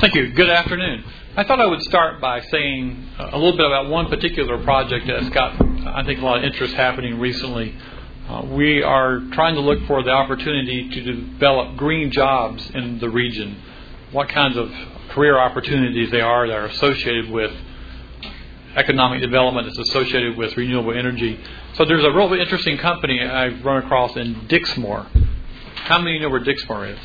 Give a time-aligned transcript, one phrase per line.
[0.00, 0.32] Thank you.
[0.32, 1.04] Good afternoon.
[1.36, 5.30] I thought I would start by saying a little bit about one particular project that's
[5.30, 7.74] got, I think, a lot of interest happening recently.
[8.28, 13.10] Uh, we are trying to look for the opportunity to develop green jobs in the
[13.10, 13.60] region.
[14.12, 14.70] What kinds of
[15.08, 17.50] career opportunities they are that are associated with
[18.76, 21.40] economic development that's associated with renewable energy.
[21.72, 25.06] So there's a really interesting company I've run across in Dixmoor.
[25.74, 26.98] How many know where Dixmoor is?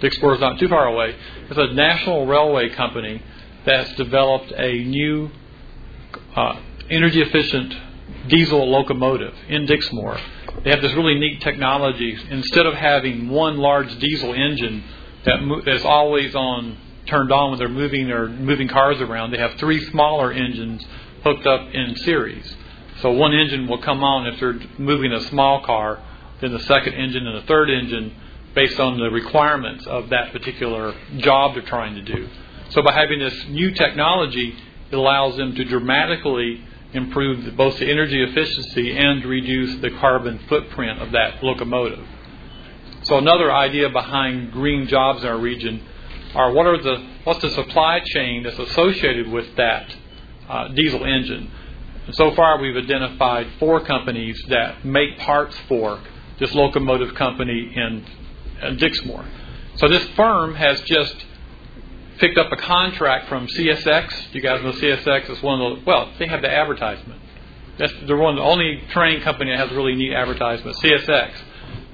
[0.00, 1.16] Dixmoor is not too far away.
[1.48, 3.22] It's a national railway company
[3.64, 5.30] that's developed a new
[6.34, 7.74] uh, energy efficient
[8.28, 10.20] diesel locomotive in Dixmoor.
[10.64, 12.16] They have this really neat technology.
[12.30, 14.84] Instead of having one large diesel engine
[15.24, 19.38] that mo- that's always on turned on when they're moving their moving cars around, they
[19.38, 20.84] have three smaller engines
[21.24, 22.56] hooked up in series.
[23.00, 26.02] So one engine will come on if they're moving a small car,
[26.40, 28.14] then the second engine and the third engine
[28.58, 32.28] based on the requirements of that particular job they're trying to do.
[32.70, 34.52] So by having this new technology,
[34.90, 41.00] it allows them to dramatically improve both the energy efficiency and reduce the carbon footprint
[41.00, 42.04] of that locomotive.
[43.02, 45.80] So another idea behind green jobs in our region
[46.34, 49.94] are what are the what's the supply chain that's associated with that
[50.48, 51.48] uh, diesel engine.
[52.06, 56.02] And so far, we've identified four companies that make parts for
[56.40, 58.27] this locomotive company in, in
[58.60, 59.24] Uh, Dixmoor.
[59.76, 61.24] So this firm has just
[62.18, 64.34] picked up a contract from CSX.
[64.34, 67.20] You guys know CSX is one of the well, they have the advertisement.
[67.78, 70.76] That's, they're one of the only train company that has really neat advertisement.
[70.78, 71.32] CSX.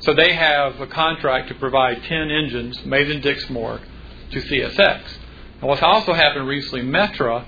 [0.01, 3.81] So they have a contract to provide 10 engines made in Dixmoor
[4.31, 5.03] to CSX.
[5.61, 7.45] And what's also happened recently, Metra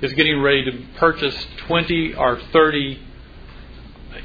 [0.00, 2.98] is getting ready to purchase 20 or 30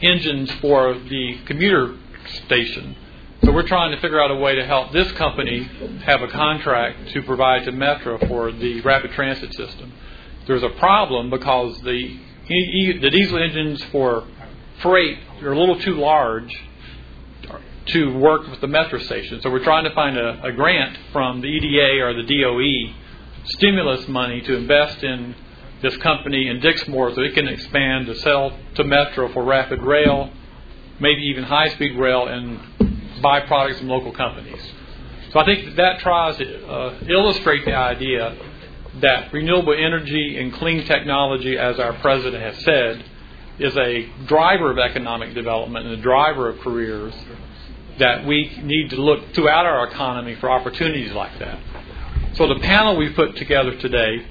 [0.02, 1.98] engines for the commuter
[2.46, 2.96] station
[3.44, 5.64] so we're trying to figure out a way to help this company
[6.04, 9.94] have a contract to provide to Metra for the rapid transit system.
[10.46, 14.28] There's a problem because the the diesel engines for
[14.82, 16.54] freight are a little too large
[17.88, 19.42] to work with the Metra station.
[19.42, 22.94] So we're trying to find a, a grant from the EDA or the DOE
[23.46, 25.36] stimulus money to invest in
[25.82, 30.32] this company in Dixmoor so it can expand to sell to Metra for rapid rail,
[31.00, 32.60] maybe even high speed rail and
[33.20, 34.62] byproducts from local companies.
[35.32, 38.36] So I think that, that tries to uh, illustrate the idea
[39.02, 43.06] that renewable energy and clean technology, as our president has said,
[43.60, 47.14] is a driver of economic development and a driver of careers
[48.00, 51.60] that we need to look throughout our economy for opportunities like that.
[52.34, 54.26] So the panel we've put together today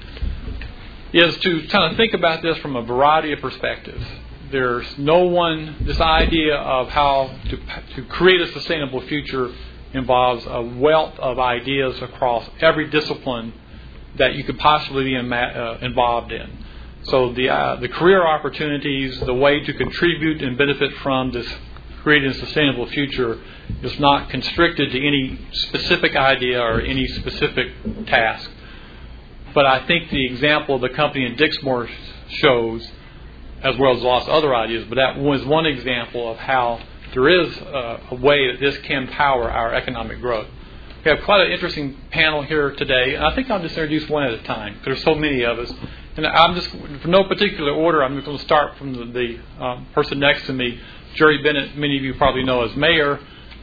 [1.12, 4.04] is to kind of think about this from a variety of perspectives
[4.50, 7.56] there's no one, this idea of how to,
[7.96, 9.52] to create a sustainable future
[9.92, 13.52] involves a wealth of ideas across every discipline
[14.16, 16.64] that you could possibly be uh, involved in.
[17.04, 21.46] So the, uh, the career opportunities, the way to contribute and benefit from this
[22.02, 23.40] creating a sustainable future
[23.82, 27.72] is not constricted to any specific idea or any specific
[28.06, 28.50] task.
[29.54, 31.88] But I think the example of the company in Dixmoor
[32.28, 32.88] shows
[33.62, 36.80] as well as lots of other ideas, but that was one example of how
[37.14, 40.46] there is a, a way that this can power our economic growth.
[41.04, 44.24] We have quite an interesting panel here today, and I think I'll just introduce one
[44.24, 44.74] at a time.
[44.74, 45.72] Because there's so many of us,
[46.16, 48.02] and I'm just for no particular order.
[48.02, 50.78] I'm going to start from the, the um, person next to me,
[51.14, 51.76] Jerry Bennett.
[51.76, 53.18] Many of you probably know as mayor,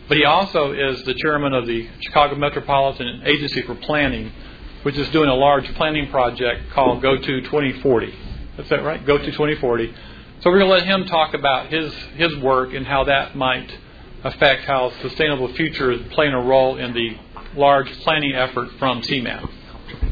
[0.08, 4.32] but he also is the chairman of the Chicago Metropolitan Agency for Planning,
[4.84, 8.25] which is doing a large planning project called Go to 2040.
[8.58, 9.06] Is that right?
[9.06, 9.94] Go to 2040.
[10.42, 13.72] So we're going to let him talk about his his work and how that might
[14.24, 17.18] affect how sustainable future is playing a role in the
[17.56, 19.50] large planning effort from CMAP.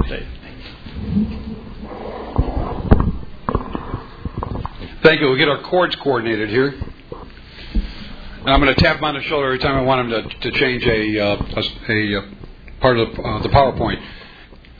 [0.07, 0.27] Dave.
[5.03, 5.27] Thank you.
[5.27, 6.75] We'll get our chords coordinated here.
[8.39, 10.51] And I'm going to tap him on the shoulder every time I want him to,
[10.51, 12.25] to change a, uh, a, a, uh,
[12.81, 14.01] part of the, uh, the PowerPoint.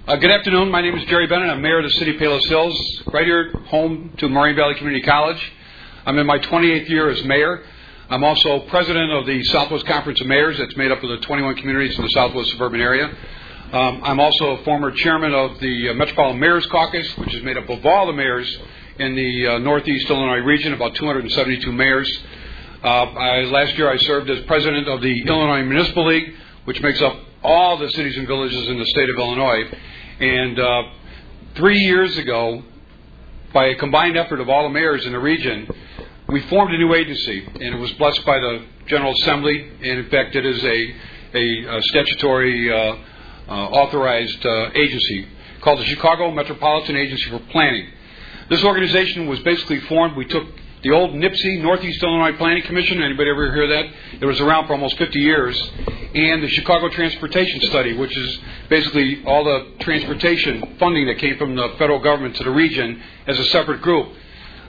[0.06, 0.70] Uh, good afternoon.
[0.70, 1.50] My name is Jerry Bennett.
[1.50, 5.02] I'm mayor of the city of Palos Hills, right here home to Moraine Valley Community
[5.02, 5.40] College.
[6.06, 7.64] I'm in my 28th year as mayor.
[8.10, 10.58] I'm also president of the Southwest Conference of Mayors.
[10.58, 13.16] That's made up of the 21 communities in the Southwest suburban area.
[13.72, 17.56] Um, I'm also a former chairman of the uh, Metropolitan Mayors Caucus, which is made
[17.56, 18.60] up of all the mayors
[19.00, 22.24] in the uh, Northeast Illinois region, about 272 mayors.
[22.84, 26.36] Uh, I, last year, I served as president of the Illinois Municipal League,
[26.66, 29.64] which makes up all the cities and villages in the state of Illinois.
[30.20, 30.84] And uh,
[31.56, 32.64] three years ago,
[33.54, 35.68] by a combined effort of all the mayors in the region,
[36.30, 39.70] we formed a new agency, and it was blessed by the General Assembly.
[39.84, 40.96] And in fact, it is a,
[41.34, 42.96] a, a statutory uh,
[43.48, 45.28] uh, authorized uh, agency
[45.62, 47.88] called the Chicago Metropolitan Agency for Planning.
[48.50, 50.16] This organization was basically formed.
[50.16, 50.46] We took
[50.84, 53.02] the old NIPC, Northeast Illinois Planning Commission.
[53.02, 53.86] Anybody ever hear that?
[54.20, 55.58] It was around for almost 50 years.
[56.14, 58.40] And the Chicago Transportation Study, which is
[58.70, 63.40] basically all the transportation funding that came from the federal government to the region as
[63.40, 64.10] a separate group.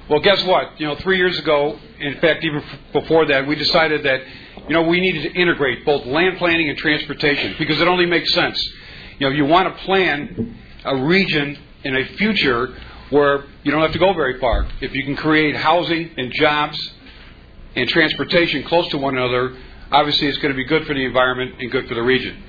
[0.09, 0.81] Well, guess what?
[0.81, 2.63] You know, three years ago, in fact, even
[2.93, 4.21] before that, we decided that,
[4.69, 8.33] you know, we needed to integrate both land planning and transportation because it only makes
[8.33, 8.63] sense.
[9.19, 12.77] You know, you want to plan a region in a future
[13.15, 14.67] where you don't have to go very far.
[14.81, 16.77] If you can create housing and jobs
[17.77, 19.57] and transportation close to one another,
[19.93, 22.43] obviously it's going to be good for the environment and good for the region.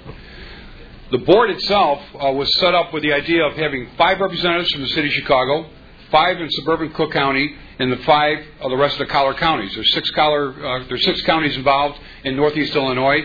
[1.12, 4.82] The board itself uh, was set up with the idea of having five representatives from
[4.82, 5.70] the city of Chicago,
[6.10, 9.72] five in suburban Cook County, and the five of the rest of the collar counties.
[9.76, 13.22] There's six collar, uh, there's six counties involved in Northeast Illinois,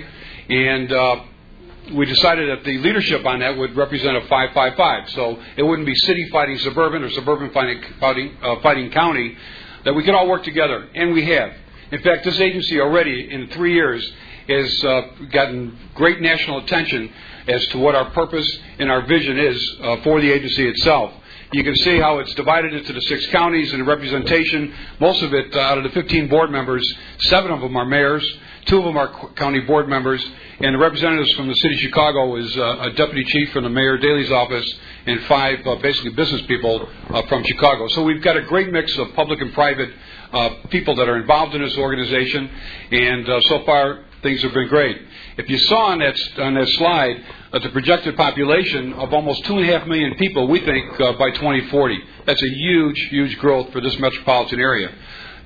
[0.50, 1.24] and uh,
[1.94, 5.10] we decided that the leadership on that would represent a 555.
[5.10, 9.36] So it wouldn't be city fighting suburban or suburban fighting, fighting, uh, fighting county,
[9.84, 10.88] that we could all work together.
[10.94, 11.52] And we have.
[11.92, 14.08] In fact, this agency already, in three years,
[14.48, 17.12] has uh, gotten great national attention
[17.48, 21.12] as to what our purpose and our vision is uh, for the agency itself.
[21.52, 24.72] You can see how it's divided into the six counties and representation.
[25.00, 28.24] Most of it, uh, out of the 15 board members, seven of them are mayors,
[28.70, 30.24] two of them are county board members,
[30.60, 33.70] and the representatives from the city of Chicago is uh, a deputy chief from the
[33.70, 37.88] mayor Daley's office and five uh, basically business people uh, from Chicago.
[37.88, 39.90] So we've got a great mix of public and private
[40.32, 42.48] uh, people that are involved in this organization,
[42.92, 45.02] and uh, so far things have been great.
[45.36, 49.58] If you saw on that on that slide uh, the projected population of almost two
[49.58, 53.80] and a half million people, we think by 2040, that's a huge, huge growth for
[53.80, 54.92] this metropolitan area.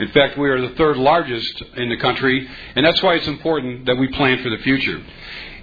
[0.00, 3.86] In fact, we are the third largest in the country, and that's why it's important
[3.86, 5.00] that we plan for the future.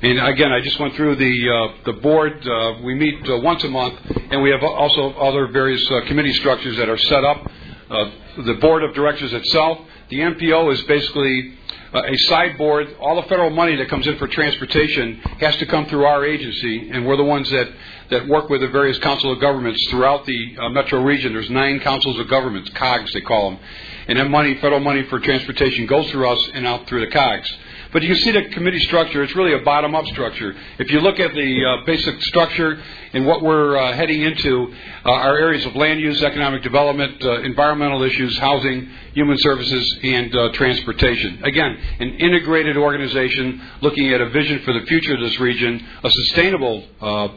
[0.04, 2.48] And again, I just went through the uh, the board.
[2.48, 4.00] Uh, we meet uh, once a month,
[4.32, 7.52] and we have also other various uh, committee structures that are set up.
[7.90, 8.10] Uh,
[8.46, 9.80] the board of directors itself,
[10.10, 11.58] the MPO is basically
[11.94, 12.96] a sideboard.
[13.00, 16.90] All the federal money that comes in for transportation has to come through our agency,
[16.90, 17.68] and we're the ones that,
[18.10, 21.34] that work with the various council of governments throughout the uh, metro region.
[21.34, 23.60] There's nine councils of governments, COGS they call them,
[24.08, 27.58] and that money, federal money for transportation, goes through us and out through the COGS.
[27.92, 29.22] But you can see the committee structure.
[29.22, 30.56] It's really a bottom-up structure.
[30.80, 32.82] If you look at the uh, basic structure
[33.12, 34.74] and what we're uh, heading into,
[35.06, 40.34] uh, our areas of land use, economic development, uh, environmental issues, housing, human services, and
[40.34, 41.44] uh, transportation.
[41.44, 46.10] Again, an integrated organization looking at a vision for the future of this region, a
[46.10, 47.28] sustainable uh,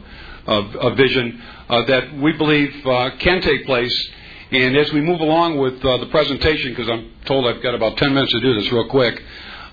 [0.47, 2.71] a vision that we believe
[3.19, 4.09] can take place.
[4.51, 8.13] And as we move along with the presentation, because I'm told I've got about 10
[8.13, 9.21] minutes to do this real quick,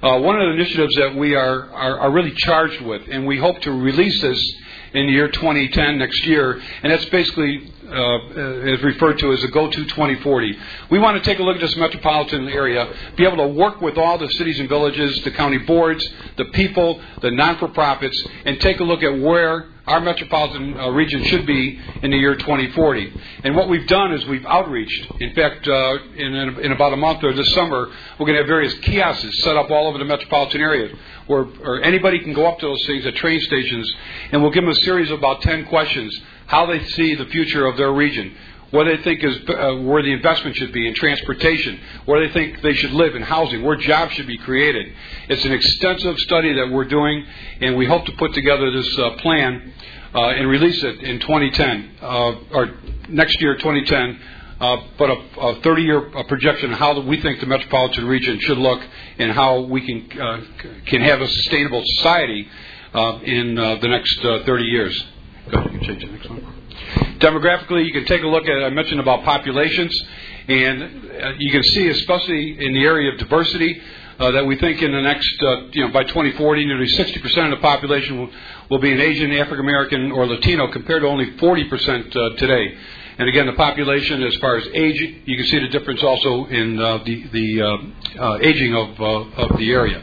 [0.02, 3.38] uh, one of the initiatives that we are, are, are, really charged with, and we
[3.38, 4.52] hope to release this
[4.94, 8.18] in the year 2010 next year, and that's basically uh,
[8.66, 10.58] is referred to as the Go To 2040.
[10.90, 13.96] We want to take a look at this metropolitan area, be able to work with
[13.96, 16.04] all the cities and villages, the county boards,
[16.36, 21.44] the people, the non-for-profits, and take a look at where our metropolitan uh, region should
[21.44, 23.12] be in the year 2040.
[23.42, 25.10] And what we've done is we've outreached.
[25.20, 28.46] In fact, uh, in, in, about a month or this summer, we're going to have
[28.46, 30.94] various kiosks set up all over the metropolitan area
[31.26, 33.92] where, where anybody can go up to those things at train stations,
[34.30, 37.66] and we'll give them a series of about 10 questions how they see the future
[37.66, 38.36] of their region
[38.72, 42.62] what they think is uh, where the investment should be in transportation, where they think
[42.62, 44.92] they should live in housing, where jobs should be created.
[45.28, 47.24] It's an extensive study that we're doing,
[47.60, 49.72] and we hope to put together this uh, plan
[50.14, 52.74] uh, and release it in 2010 uh, or
[53.08, 54.20] next year, 2010.
[54.58, 58.80] Uh, but a, a 30-year projection of how we think the metropolitan region should look
[59.18, 60.40] and how we can uh,
[60.86, 62.48] can have a sustainable society
[62.94, 65.04] uh, in uh, the next 30 years.
[65.50, 66.51] Go ahead, you can change the next one.
[67.22, 68.64] Demographically, you can take a look at.
[68.64, 69.96] I mentioned about populations,
[70.48, 73.80] and you can see, especially in the area of diversity,
[74.18, 77.50] uh, that we think in the next, uh, you know, by 2040, nearly 60% of
[77.50, 78.30] the population will,
[78.70, 82.76] will be an Asian, African American, or Latino, compared to only 40% uh, today.
[83.18, 86.80] And again, the population, as far as age, you can see the difference also in
[86.80, 87.76] uh, the, the uh,
[88.20, 90.02] uh, aging of, of the area.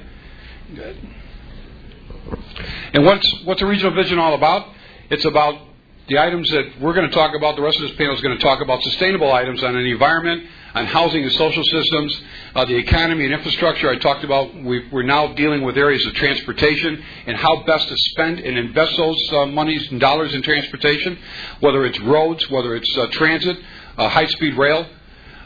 [2.93, 4.69] And what's, what's a regional vision all about?
[5.09, 5.68] It's about
[6.09, 7.55] the items that we're going to talk about.
[7.55, 10.43] The rest of this panel is going to talk about sustainable items on the environment,
[10.73, 12.21] on housing and social systems,
[12.55, 13.89] uh, the economy and infrastructure.
[13.89, 17.95] I talked about we are now dealing with areas of transportation and how best to
[17.95, 21.17] spend and invest those uh, monies and dollars in transportation,
[21.59, 23.57] whether it's roads, whether it's uh, transit,
[23.97, 24.87] uh, high speed rail.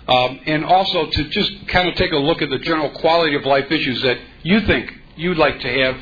[0.08, 3.46] Um, and also to just kind of take a look at the general quality of
[3.46, 5.98] life issues that you think you'd like to have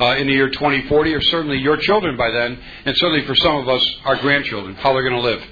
[0.00, 3.56] uh, in the year 2040, or certainly your children by then, and certainly for some
[3.56, 5.42] of us, our grandchildren, how they're going to live.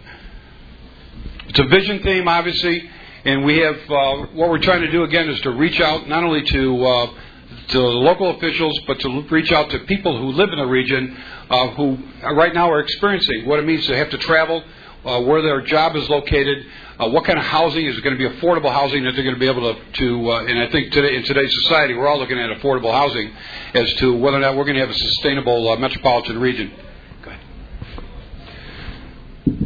[1.48, 2.90] It's a vision theme, obviously.
[3.24, 6.24] And we have uh, what we're trying to do again is to reach out not
[6.24, 7.14] only to uh,
[7.68, 11.16] to local officials, but to reach out to people who live in the region
[11.48, 11.98] uh, who
[12.34, 14.62] right now are experiencing what it means to have to travel,
[15.04, 16.66] uh, where their job is located,
[16.98, 19.34] uh, what kind of housing is it going to be affordable housing that they're going
[19.34, 19.80] to be able to.
[19.92, 23.32] to uh, and I think today in today's society, we're all looking at affordable housing
[23.74, 26.72] as to whether or not we're going to have a sustainable metropolitan region.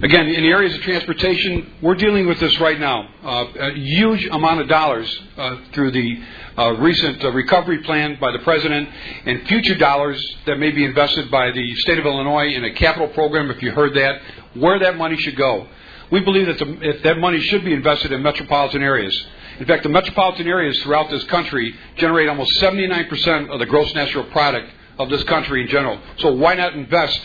[0.02, 3.08] Again, in the areas of transportation, we're dealing with this right now.
[3.22, 6.22] Uh, a huge amount of dollars uh, through the
[6.56, 8.88] uh, recent uh, recovery plan by the president
[9.24, 13.08] and future dollars that may be invested by the state of Illinois in a capital
[13.08, 14.20] program, if you heard that,
[14.54, 15.66] where that money should go.
[16.10, 19.14] We believe that, the, that money should be invested in metropolitan areas.
[19.58, 24.24] In fact, the metropolitan areas throughout this country generate almost 79% of the gross national
[24.24, 26.00] product of this country in general.
[26.18, 27.20] So why not invest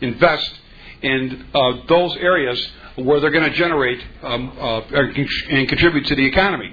[0.00, 0.52] invest
[1.00, 6.26] in uh, those areas where they're going to generate um, uh, and contribute to the
[6.26, 6.72] economy.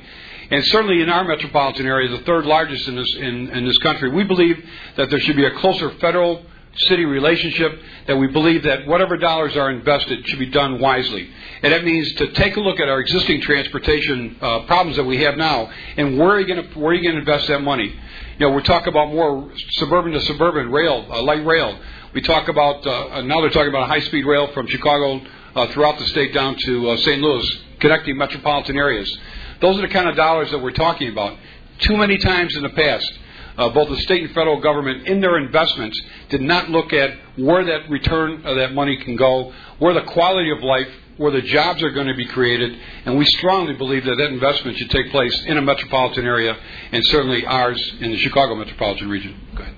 [0.52, 4.10] And certainly in our metropolitan area, the third largest in this, in, in this country,
[4.10, 4.64] we believe
[4.98, 6.44] that there should be a closer federal
[6.88, 11.30] city relationship, that we believe that whatever dollars are invested should be done wisely.
[11.62, 15.22] And that means to take a look at our existing transportation uh, problems that we
[15.24, 17.62] have now and where are you going to, where are you going to invest that
[17.62, 17.94] money?
[18.38, 21.78] You know, we talk about more suburban to suburban rail, uh, light rail.
[22.14, 25.22] We talk about uh, now they're talking about a high-speed rail from Chicago
[25.56, 27.22] uh, throughout the state down to uh, St.
[27.22, 29.16] Louis, connecting metropolitan areas.
[29.62, 31.38] Those are the kind of dollars that we're talking about.
[31.80, 33.19] Too many times in the past,
[33.60, 37.66] uh, both the state and federal government, in their investments, did not look at where
[37.66, 40.88] that return of that money can go, where the quality of life,
[41.18, 42.76] where the jobs are going to be created,
[43.06, 46.58] and we strongly believe that that investment should take place in a metropolitan area,
[46.94, 49.36] and certainly ours in the Chicago metropolitan region.
[49.54, 49.76] Go ahead.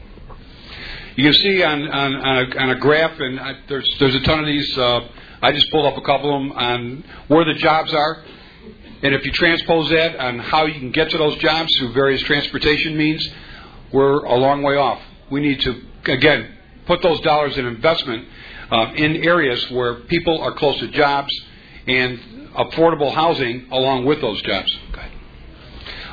[1.15, 4.21] You can see on, on, on, a, on a graph, and I, there's, there's a
[4.21, 4.77] ton of these.
[4.77, 5.07] Uh,
[5.41, 8.23] I just pulled up a couple of them on where the jobs are.
[9.03, 12.21] And if you transpose that on how you can get to those jobs through various
[12.21, 13.27] transportation means,
[13.93, 15.01] we're a long way off.
[15.29, 18.27] We need to, again, put those dollars in investment
[18.71, 21.31] uh, in areas where people are close to jobs
[21.87, 22.19] and
[22.55, 24.71] affordable housing along with those jobs.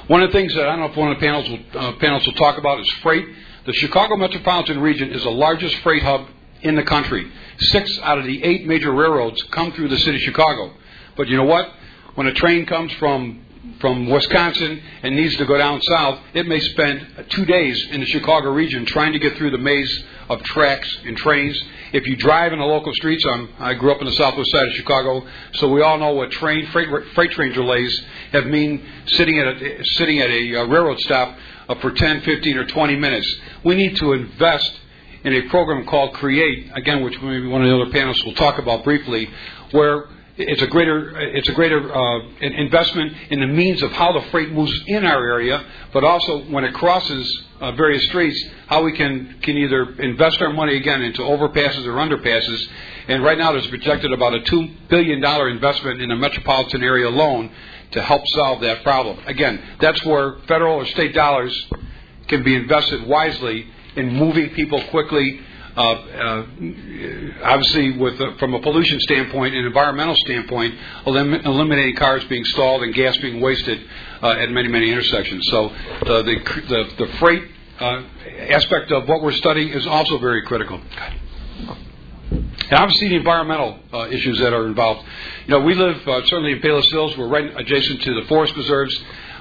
[0.08, 1.92] One of the things that I don't know if one of the panels will, uh,
[1.98, 3.26] panels will talk about is freight.
[3.66, 6.26] The Chicago metropolitan region is the largest freight hub
[6.62, 7.30] in the country.
[7.58, 10.72] Six out of the eight major railroads come through the city of Chicago.
[11.14, 11.70] But you know what?
[12.14, 13.44] When a train comes from
[13.80, 18.06] from Wisconsin and needs to go down south, it may spend two days in the
[18.06, 21.60] Chicago region trying to get through the maze of tracks and trains.
[21.92, 24.66] If you drive in the local streets, I'm, I grew up in the southwest side
[24.66, 29.38] of Chicago, so we all know what train freight, freight train delays have mean sitting
[29.38, 31.36] at a, sitting at a uh, railroad stop
[31.68, 33.36] uh, for 10, 15, or 20 minutes.
[33.64, 34.72] We need to invest
[35.24, 38.58] in a program called Create, again, which maybe one of the other panelists will talk
[38.58, 39.28] about briefly,
[39.72, 44.22] where it's a greater it's a greater uh, investment in the means of how the
[44.30, 48.92] freight moves in our area, but also when it crosses uh, various streets, how we
[48.92, 52.68] can can either invest our money again into overpasses or underpasses.
[53.08, 57.08] And right now, there's projected about a two billion dollar investment in the metropolitan area
[57.08, 57.50] alone
[57.92, 59.18] to help solve that problem.
[59.26, 61.66] Again, that's where federal or state dollars
[62.28, 63.66] can be invested wisely
[63.96, 65.40] in moving people quickly.
[65.78, 66.46] Uh, uh,
[67.44, 70.74] obviously, with uh, from a pollution standpoint and environmental standpoint,
[71.06, 73.78] elim- eliminating cars being stalled and gas being wasted
[74.20, 75.46] uh, at many many intersections.
[75.48, 75.68] So
[76.00, 76.34] the
[76.68, 77.44] the, the freight
[77.78, 78.02] uh,
[78.48, 80.80] aspect of what we're studying is also very critical.
[82.30, 85.06] And obviously, the environmental uh, issues that are involved.
[85.46, 87.16] You know, we live uh, certainly in Palos Hills.
[87.16, 89.00] We're right adjacent to the forest preserves.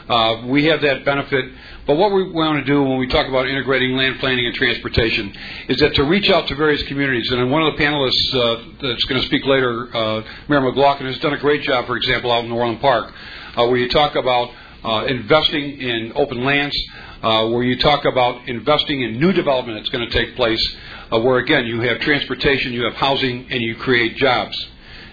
[0.10, 1.52] Uh, we have that benefit.
[1.86, 5.34] But what we want to do when we talk about integrating land planning and transportation
[5.68, 7.30] is that to reach out to various communities.
[7.30, 11.20] And one of the panelists uh, that's going to speak later, uh, Mayor McLaughlin, has
[11.20, 13.14] done a great job, for example, out in Orland Park,
[13.56, 14.50] uh, where you talk about
[14.84, 16.76] uh, investing in open lands,
[17.22, 20.76] where you talk about investing in new development that's going to take place,
[21.10, 24.68] where again you have transportation, you have housing, and you create jobs.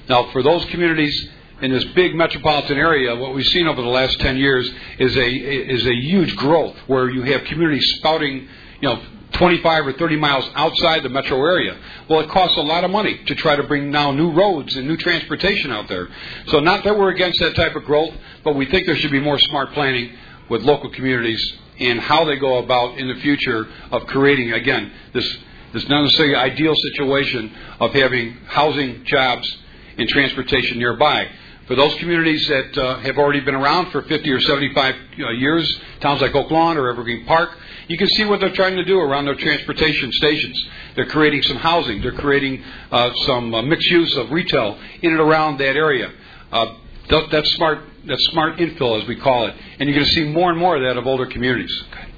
[0.09, 1.31] Now, for those communities
[1.65, 5.29] in this big metropolitan area, what we've seen over the last 10 years is a
[5.31, 8.47] is a huge growth where you have communities spouting,
[8.83, 9.03] you know,
[9.33, 11.75] 25 or 30 miles outside the metro area.
[12.07, 14.87] Well, it costs a lot of money to try to bring now new roads and
[14.87, 16.07] new transportation out there.
[16.49, 18.13] So, not that we're against that type of growth,
[18.45, 20.13] but we think there should be more smart planning
[20.51, 21.43] with local communities
[21.81, 25.39] and how they go about in the future of creating again this
[25.73, 29.57] this not necessarily ideal situation of having housing, jobs,
[29.97, 31.27] and transportation nearby.
[31.67, 35.81] For those communities that uh, have already been around for 50 or 75 uh, years,
[36.01, 37.57] towns like Oak Lawn or Evergreen Park,
[37.89, 40.63] you can see what they're trying to do around their transportation stations.
[40.95, 42.03] They're creating some housing.
[42.03, 46.13] They're creating uh, some uh, mixed use of retail in and around that area.
[46.53, 46.75] Uh,
[47.09, 47.81] that's smart.
[48.07, 49.55] That's smart infill, as we call it.
[49.79, 51.85] And you're going to see more and more of that of older communities.
[51.91, 52.13] Okay.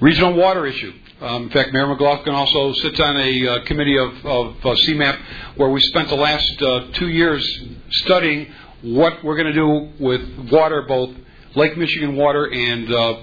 [0.00, 0.92] Regional water issue.
[1.20, 5.20] Um, in fact, Mayor McLaughlin also sits on a uh, committee of, of uh, CMAP
[5.56, 8.50] where we spent the last uh, two years studying
[8.80, 11.10] what we're going to do with water, both
[11.56, 13.20] Lake Michigan water and uh,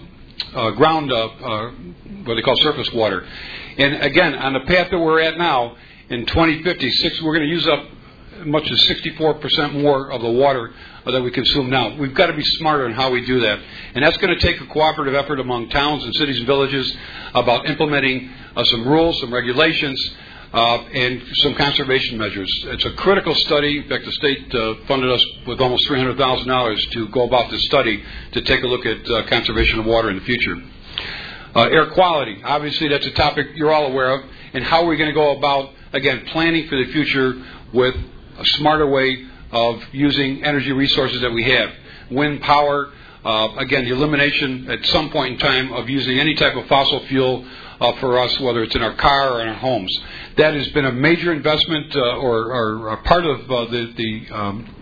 [0.53, 1.71] uh, ground, uh,
[2.25, 3.25] what they call surface water.
[3.79, 5.75] And again, on the path that we're at now,
[6.09, 7.83] in 2050, six, we're going to use up
[8.45, 10.71] much as 64% more of the water
[11.11, 11.95] that we consume now.
[11.97, 13.59] We've got to be smarter in how we do that.
[13.93, 16.95] And that's going to take a cooperative effort among towns and cities and villages
[17.33, 20.15] about implementing uh, some rules, some regulations,
[20.53, 22.51] uh, and some conservation measures.
[22.67, 23.79] It's a critical study.
[23.79, 28.03] In fact, the state uh, funded us with almost $300,000 to go about this study
[28.31, 30.55] to take a look at uh, conservation of water in the future.
[31.55, 32.41] Uh, air quality.
[32.43, 34.29] Obviously, that's a topic you're all aware of.
[34.53, 37.33] And how are we going to go about, again, planning for the future
[37.73, 37.95] with
[38.37, 41.71] a smarter way of using energy resources that we have.
[42.11, 42.91] Wind power,
[43.23, 47.05] uh, again, the elimination at some point in time of using any type of fossil
[47.07, 47.45] fuel
[47.79, 49.99] uh, for us, whether it's in our car or in our homes.
[50.37, 54.35] That has been a major investment uh, or, or, a part of uh, the, the
[54.35, 54.75] um,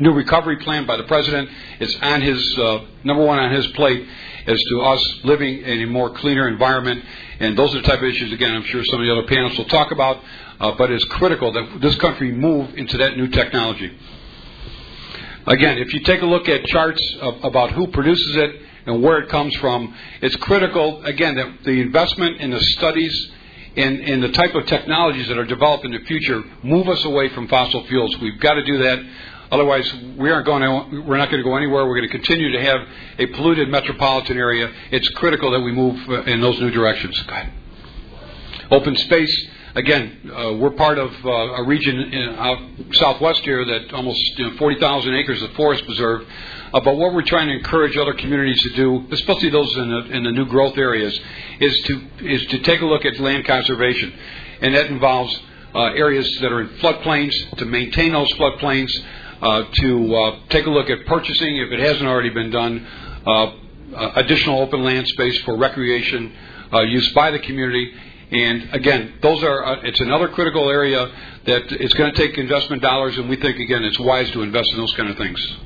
[0.00, 1.48] new recovery plan by the president.
[1.80, 4.06] It's on his uh, number one on his plate
[4.46, 7.04] as to us living in a more cleaner environment.
[7.40, 9.56] And those are the type of issues, again, I'm sure some of the other panels
[9.56, 10.22] will talk about
[10.60, 13.96] uh, but it's critical that this country move into that new technology.
[15.46, 19.18] Again, if you take a look at charts of, about who produces it and where
[19.18, 23.30] it comes from, it's critical, again, that the investment in the studies
[23.76, 27.28] and, and the type of technologies that are developed in the future move us away
[27.30, 28.18] from fossil fuels.
[28.18, 28.98] We've got to do that.
[29.50, 31.86] Otherwise, we aren't going to, we're not going to go anywhere.
[31.86, 32.80] We're going to continue to have
[33.18, 34.70] a polluted metropolitan area.
[34.90, 37.24] It's critical that we move uh, in those new directions.
[38.70, 42.58] Open space again, uh, we're part of uh, a region in, out
[42.94, 46.26] southwest here that almost you know, 40,000 acres of forest preserve.
[46.74, 50.16] Uh, but what we're trying to encourage other communities to do, especially those in the,
[50.16, 51.18] in the new growth areas,
[51.60, 54.12] is to is to take a look at land conservation,
[54.60, 55.40] and that involves
[55.74, 58.92] uh, areas that are in floodplains to maintain those floodplains,
[59.40, 62.86] uh, to uh, take a look at purchasing if it hasn't already been done.
[64.16, 66.34] additional open land space for recreation
[66.88, 67.94] use by the community,
[68.30, 71.10] and again, those are uh, it's another critical area
[71.46, 74.70] that it's going to take investment dollars, and we think again it's wise to invest
[74.72, 75.56] in those kind of things.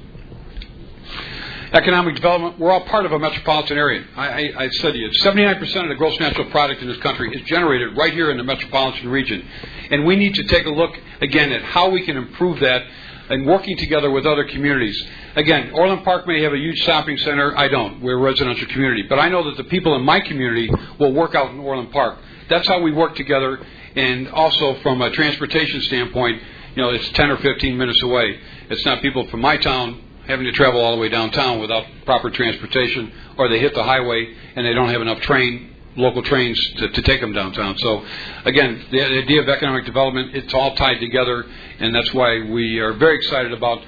[1.72, 4.04] Economic development, we're all part of a metropolitan area.
[4.14, 7.34] I, I, I said to you, 79% of the gross national product in this country
[7.34, 9.42] is generated right here in the metropolitan region.
[9.90, 10.90] And we need to take a look
[11.22, 12.82] again at how we can improve that
[13.30, 15.02] and working together with other communities.
[15.34, 17.56] Again, Orland Park may have a huge shopping center.
[17.56, 18.02] I don't.
[18.02, 19.04] We're a residential community.
[19.08, 20.70] But I know that the people in my community
[21.00, 22.18] will work out in Orland Park
[22.52, 23.60] that's how we work together.
[23.96, 26.42] And also from a transportation standpoint,
[26.74, 28.38] you know, it's 10 or 15 minutes away.
[28.70, 32.30] It's not people from my town having to travel all the way downtown without proper
[32.30, 36.88] transportation, or they hit the highway and they don't have enough train local trains to,
[36.88, 37.76] to take them downtown.
[37.78, 38.04] So,
[38.44, 41.44] again, the, the idea of economic development, it's all tied together,
[41.78, 43.78] and that's why we are very excited about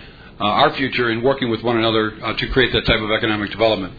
[0.41, 3.51] uh, our future in working with one another uh, to create that type of economic
[3.51, 3.95] development.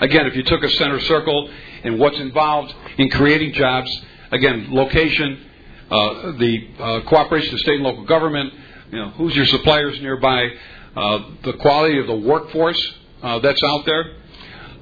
[0.00, 1.50] Again, if you took a center circle
[1.84, 3.90] and what's involved in creating jobs,
[4.30, 5.46] again, location,
[5.90, 8.52] uh, the uh, cooperation of state and local government,
[8.90, 10.48] you know, who's your suppliers nearby,
[10.96, 14.16] uh, the quality of the workforce uh, that's out there.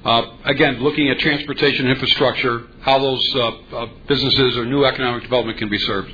[0.05, 5.69] Uh, again, looking at transportation infrastructure, how those uh, businesses or new economic development can
[5.69, 6.11] be served.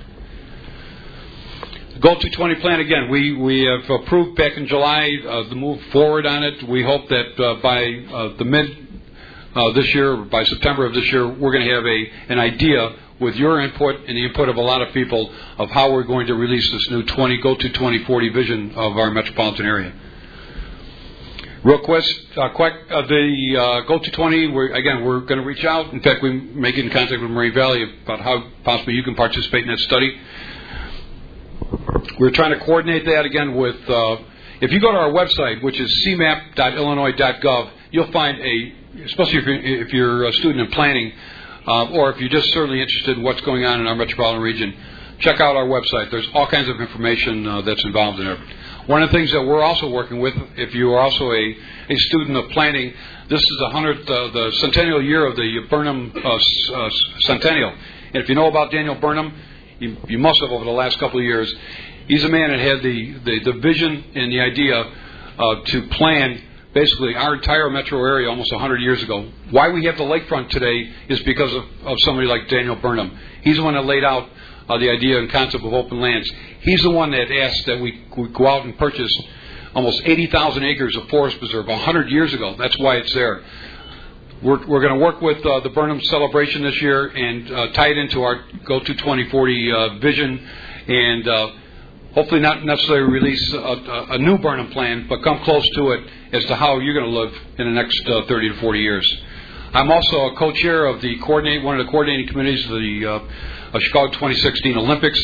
[2.01, 3.09] Go to 20 plan again.
[3.09, 6.67] We we have approved back in July uh, the move forward on it.
[6.67, 8.84] We hope that uh, by uh, the mid
[9.55, 12.95] uh, this year, by September of this year, we're going to have a an idea
[13.19, 16.27] with your input and the input of a lot of people of how we're going
[16.27, 19.93] to release this new 20 go to 2040 vision of our metropolitan area.
[21.63, 22.03] Real quick,
[22.37, 25.91] uh, quick uh, the uh, Go to 20, we're, again, we're going to reach out.
[25.93, 29.15] In fact, we may get in contact with Moraine Valley about how possibly you can
[29.15, 30.15] participate in that study.
[32.19, 34.17] We're trying to coordinate that again with, uh,
[34.61, 39.61] if you go to our website, which is cmap.illinois.gov, you'll find a, especially if you're,
[39.61, 41.11] if you're a student in planning,
[41.67, 44.73] uh, or if you're just certainly interested in what's going on in our metropolitan region,
[45.19, 46.11] check out our website.
[46.11, 48.39] There's all kinds of information uh, that's involved in it.
[48.87, 51.55] One of the things that we're also working with, if you are also a,
[51.89, 52.93] a student of planning,
[53.29, 56.89] this is the hundredth, uh, the centennial year of the Burnham uh, uh,
[57.21, 57.71] centennial.
[58.13, 59.33] And if you know about Daniel Burnham,
[59.79, 61.53] you, you must have over the last couple of years.
[62.07, 64.91] He's a man that had the, the, the vision and the idea
[65.65, 66.41] to plan
[66.75, 69.31] basically our entire metro area almost 100 years ago.
[69.49, 73.17] Why we have the lakefront today is because of, of somebody like Daniel Burnham.
[73.41, 74.29] He's the one that laid out
[74.67, 76.29] uh, the idea and concept of open lands.
[76.59, 79.11] He's the one that asked that we, we go out and purchase
[79.73, 82.55] almost 80,000 acres of forest preserve 100 years ago.
[82.57, 83.41] That's why it's there.
[84.43, 87.87] We're, we're going to work with uh, the Burnham celebration this year and uh, tie
[87.87, 90.49] it into our Go to 2040 uh, vision
[90.87, 91.51] and uh,
[92.15, 96.09] hopefully not necessarily release a, a, a, new Burnham plan, but come close to it
[96.35, 99.17] as to how you're going to live in the next uh, 30 to 40 years.
[99.73, 103.23] I'm also a co-chair of the coordinate, one of the coordinating committees of the
[103.73, 105.19] uh, Chicago 2016 Olympics.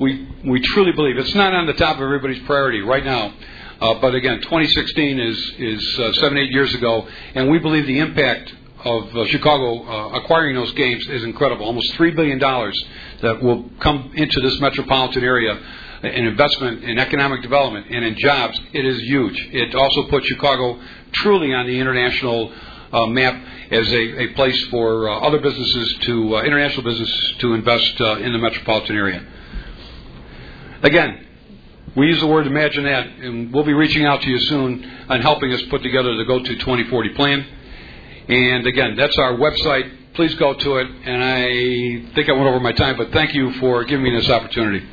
[0.00, 3.32] We we truly believe it's not on the top of everybody's priority right now.
[3.80, 7.98] Uh, but again, 2016 is is uh, seven eight years ago, and we believe the
[7.98, 8.52] impact
[8.84, 11.66] of uh, Chicago uh, acquiring those games is incredible.
[11.66, 12.76] Almost three billion dollars
[13.22, 15.60] that will come into this metropolitan area
[16.02, 18.58] in investment in economic development and in jobs.
[18.72, 19.48] It is huge.
[19.52, 20.80] It also puts Chicago
[21.12, 22.52] truly on the international
[22.92, 27.54] uh, map as a, a place for uh, other businesses to uh, international businesses to
[27.54, 29.26] invest uh, in the metropolitan area.
[30.82, 31.26] Again,
[31.96, 35.22] we use the word imagine that, and we'll be reaching out to you soon on
[35.22, 37.46] helping us put together the Go to 2040 plan.
[38.28, 40.14] And again, that's our website.
[40.14, 40.86] Please go to it.
[40.86, 44.28] And I think I went over my time, but thank you for giving me this
[44.28, 44.86] opportunity.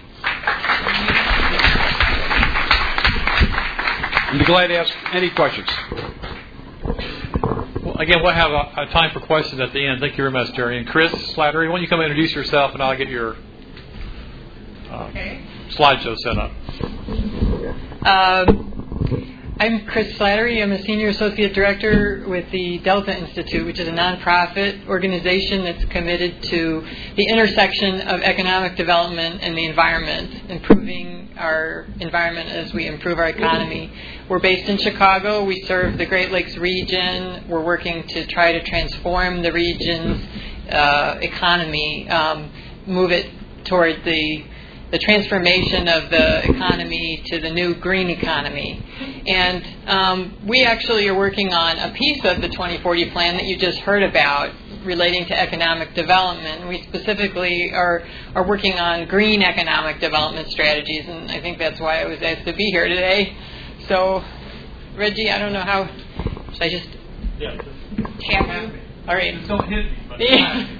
[4.34, 5.70] I'd be glad to ask any questions.
[7.84, 10.00] Well, again, we'll have a, a, time for questions at the end.
[10.00, 10.80] Thank you very much, Jerry.
[10.80, 13.36] And Chris Slattery, why don't you come and introduce yourself, and I'll get your
[14.90, 15.42] uh, okay.
[15.70, 16.52] slideshow set up.
[18.06, 18.73] Um,
[19.60, 20.64] I'm Chris Slattery.
[20.64, 25.86] I'm a senior associate director with the Delta Institute, which is a nonprofit organization that's
[25.86, 26.84] committed to
[27.16, 33.28] the intersection of economic development and the environment, improving our environment as we improve our
[33.28, 33.92] economy.
[34.28, 35.44] We're based in Chicago.
[35.46, 37.48] We serve the Great Lakes region.
[37.48, 40.26] We're working to try to transform the region's
[40.72, 42.52] uh, economy, um,
[42.88, 43.30] move it
[43.66, 44.46] toward the
[44.94, 48.80] the transformation of the economy to the new green economy.
[49.26, 53.58] And um, we actually are working on a piece of the 2040 plan that you
[53.58, 54.54] just heard about
[54.86, 56.70] relating to economic development.
[56.70, 62.04] We specifically are, are working on green economic development strategies, and I think that's why
[62.04, 63.36] I was asked to be here today.
[63.88, 64.24] So,
[64.96, 65.90] Reggie, I don't know how.
[66.54, 66.88] Should I just
[67.40, 67.60] yeah,
[68.30, 68.80] tap you?
[69.08, 69.48] All right.
[69.48, 70.80] Don't hit me.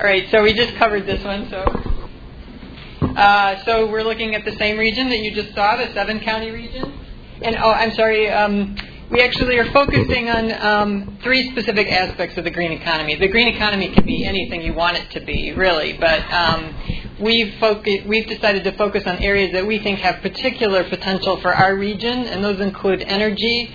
[0.00, 1.97] All right, so we just covered this one, so.
[3.18, 6.52] Uh, so we're looking at the same region that you just saw, the seven county
[6.52, 6.96] region.
[7.42, 8.30] And oh, I'm sorry.
[8.30, 8.76] Um,
[9.10, 13.16] we actually are focusing on um, three specific aspects of the green economy.
[13.16, 16.72] The green economy can be anything you want it to be, really, but um,
[17.18, 17.52] we've,
[18.06, 22.20] we've decided to focus on areas that we think have particular potential for our region,
[22.20, 23.74] and those include energy,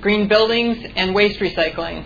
[0.00, 2.04] green buildings, and waste recycling.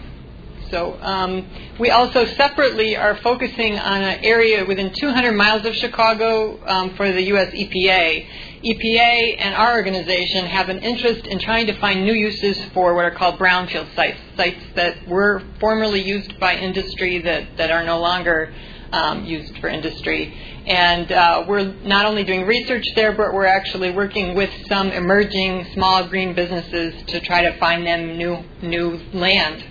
[0.71, 1.47] So um,
[1.79, 7.11] we also separately are focusing on an area within 200 miles of Chicago um, for
[7.11, 7.53] the U.S.
[7.53, 8.27] EPA.
[8.63, 13.05] EPA and our organization have an interest in trying to find new uses for what
[13.05, 17.99] are called brownfield sites, sites that were formerly used by industry that, that are no
[17.99, 18.53] longer
[18.93, 20.33] um, used for industry.
[20.67, 25.67] And uh, we're not only doing research there, but we're actually working with some emerging
[25.75, 29.65] small green businesses to try to find them new new land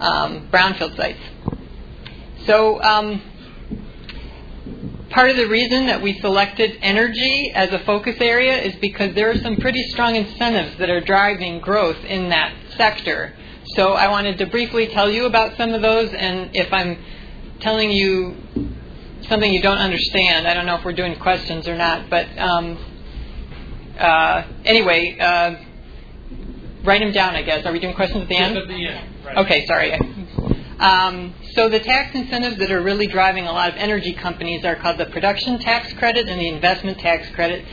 [0.00, 1.20] um, brownfield sites.
[2.46, 3.22] So, um,
[5.10, 9.30] part of the reason that we selected energy as a focus area is because there
[9.30, 13.34] are some pretty strong incentives that are driving growth in that sector.
[13.76, 16.98] So, I wanted to briefly tell you about some of those, and if I'm
[17.60, 18.36] telling you
[19.28, 20.46] something you don't understand.
[20.46, 22.78] I don't know if we're doing questions or not, but um,
[23.98, 25.54] uh, anyway, uh,
[26.84, 27.36] write them down.
[27.36, 27.64] I guess.
[27.64, 28.56] Are we doing questions at the end?
[28.56, 29.09] At the end.
[29.26, 29.92] Okay, sorry.
[30.78, 34.76] Um, so the tax incentives that are really driving a lot of energy companies are
[34.76, 37.64] called the production tax credit and the investment tax credit.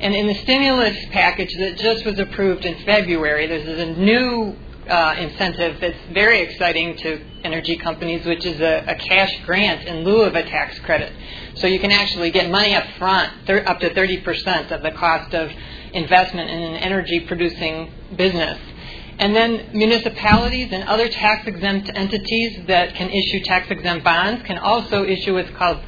[0.00, 4.56] And in the stimulus package that just was approved in February, there's a new
[4.88, 10.04] uh, incentive that's very exciting to energy companies, which is a, a, cash grant in
[10.04, 11.12] lieu of a tax credit.
[11.54, 15.34] So you can actually get money up front, thir- up to 30% of the cost
[15.34, 15.50] of
[15.92, 18.58] investment in an energy producing business.
[19.18, 24.58] And then municipalities and other tax exempt entities that can issue tax exempt bonds can
[24.58, 25.80] also issue what's called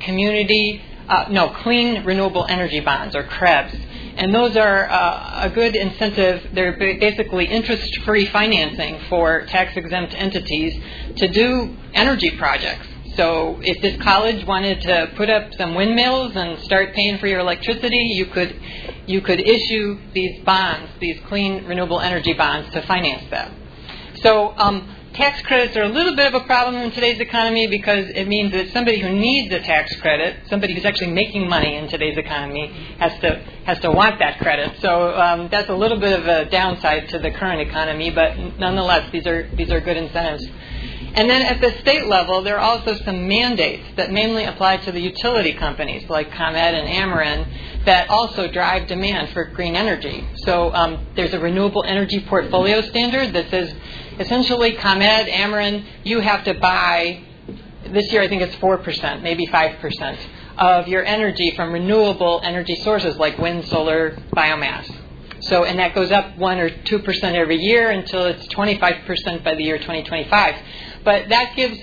[0.00, 3.78] community, uh, no, clean renewable energy bonds or CREBs.
[4.16, 6.50] And those are uh, a good incentive.
[6.52, 10.82] They're basically interest free financing for tax exempt entities
[11.16, 12.86] to do energy projects.
[13.16, 17.40] So if this college wanted to put up some windmills and start paying for your
[17.40, 18.58] electricity, you could
[19.06, 23.52] you could issue these bonds, these clean renewable energy bonds, to finance that.
[24.22, 28.08] So um, tax credits are a little bit of a problem in today's economy because
[28.08, 31.88] it means that somebody who needs a tax credit, somebody who's actually making money in
[31.88, 34.80] today's economy, has to has to want that credit.
[34.80, 39.10] So um, that's a little bit of a downside to the current economy, but nonetheless,
[39.12, 40.48] these are these are good incentives.
[41.14, 44.92] And then at the state level, there are also some mandates that mainly apply to
[44.92, 50.26] the utility companies like ComEd and Ameren that also drive demand for green energy.
[50.44, 53.74] So um, there's a renewable energy portfolio standard that says
[54.18, 57.22] essentially ComEd, Ameren, you have to buy,
[57.88, 60.18] this year I think it's 4%, maybe 5%,
[60.56, 65.01] of your energy from renewable energy sources like wind, solar, biomass.
[65.42, 69.62] So, and that goes up 1 or 2% every year until it's 25% by the
[69.62, 70.54] year 2025.
[71.04, 71.78] But that gives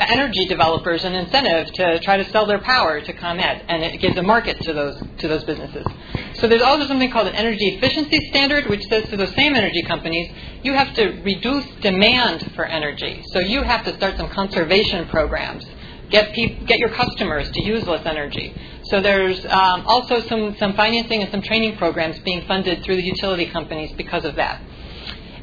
[0.00, 4.16] energy developers an incentive to try to sell their power to ComEd, and it gives
[4.16, 5.86] a market to those to those businesses.
[6.34, 9.82] So there's also something called an energy efficiency standard, which says to those same energy
[9.82, 13.22] companies, you have to reduce demand for energy.
[13.32, 15.66] So you have to start some conservation programs.
[16.08, 18.54] Get, pe- get your customers to use less energy.
[18.90, 23.04] So there's um, also some, some financing and some training programs being funded through the
[23.04, 24.60] utility companies because of that.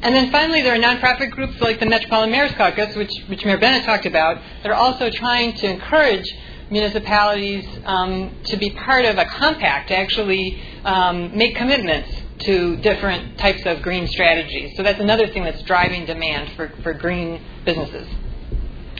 [0.02, 3.58] And then finally, there are nonprofit groups like the Metropolitan Mayor's Caucus, which, which Mayor
[3.58, 6.30] Bennett talked about, that are also trying to encourage
[6.70, 13.38] municipalities um, to be part of a compact to actually um, make commitments to different
[13.38, 14.76] types of green strategies.
[14.76, 18.06] So that's another thing that's driving demand for, for green businesses.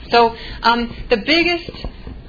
[0.09, 1.69] So um, the biggest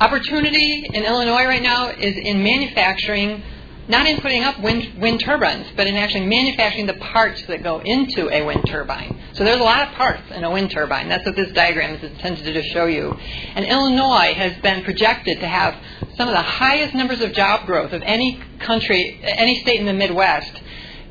[0.00, 3.42] opportunity in Illinois right now is in manufacturing
[3.90, 7.80] not in putting up wind, wind turbines, but in actually manufacturing the parts that go
[7.80, 9.20] into a wind turbine.
[9.32, 11.08] So there's a lot of parts in a wind turbine.
[11.08, 13.10] That's what this diagram is intended to show you.
[13.54, 15.74] And Illinois has been projected to have
[16.16, 19.92] some of the highest numbers of job growth of any country, any state in the
[19.92, 20.62] Midwest,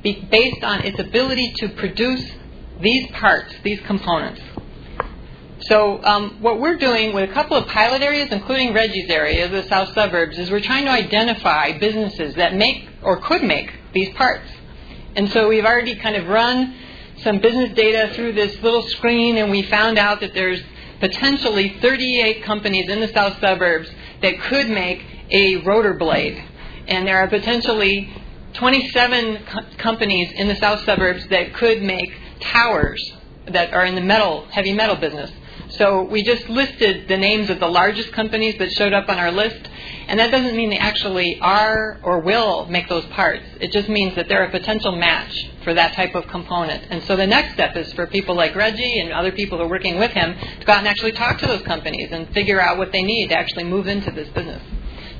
[0.01, 2.23] based on its ability to produce
[2.79, 4.39] these parts, these components.
[5.63, 9.67] So um, what we're doing with a couple of pilot areas, including Reggie's area, the
[9.67, 14.49] south suburbs, is we're trying to identify businesses that make or could make these parts.
[15.15, 16.75] And so we've already kind of run
[17.23, 20.61] some business data through this little screen, and we found out that there's
[21.01, 23.89] potentially 38 companies in the south suburbs
[24.21, 26.41] that could make a rotor blade.
[26.87, 28.09] And there are potentially
[28.53, 33.13] 27 co- companies in the south suburbs that could make towers
[33.47, 35.31] that are in the metal, heavy metal business.
[35.69, 39.31] So we just listed the names of the largest companies that showed up on our
[39.31, 39.69] list,
[40.07, 43.43] and that doesn't mean they actually are or will make those parts.
[43.61, 45.31] It just means that they're a potential match
[45.63, 46.85] for that type of component.
[46.89, 49.69] And so the next step is for people like Reggie and other people who are
[49.69, 52.79] working with him to go out and actually talk to those companies and figure out
[52.79, 54.63] what they need to actually move into this business.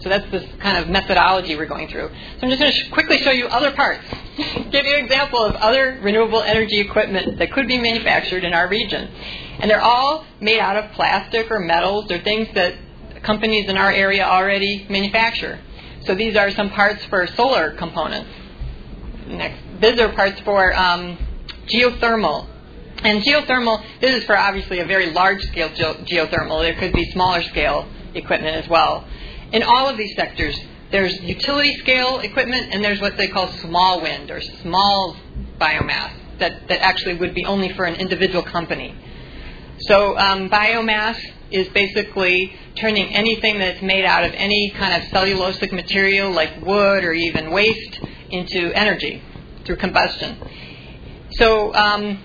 [0.02, 2.08] So that's this kind of methodology we're going through.
[2.08, 4.04] So I'm just going to quickly show you other parts,
[4.72, 8.70] give you an example of other renewable energy equipment that could be manufactured in our
[8.70, 9.10] region.
[9.60, 12.06] And they're all made out of plastic or metals.
[12.08, 12.76] They're things that
[13.24, 15.60] companies in our area already manufacture.
[16.06, 18.30] So these are some parts for solar components.
[19.28, 21.18] Next, these are parts for um,
[21.68, 22.48] geothermal.
[23.04, 26.62] And geothermal, this is for obviously a very large scale ge- geothermal.
[26.62, 29.06] There could be smaller scale equipment as well.
[29.52, 30.60] In all of these sectors,
[30.92, 35.16] there's utility scale equipment and there's what they call small wind or small
[35.60, 38.96] biomass that, that actually would be only for an individual company.
[39.82, 41.20] So um, biomass
[41.52, 47.04] is basically turning anything that's made out of any kind of cellulosic material like wood
[47.04, 49.22] or even waste into energy
[49.66, 50.38] through combustion.
[51.32, 52.20] So um,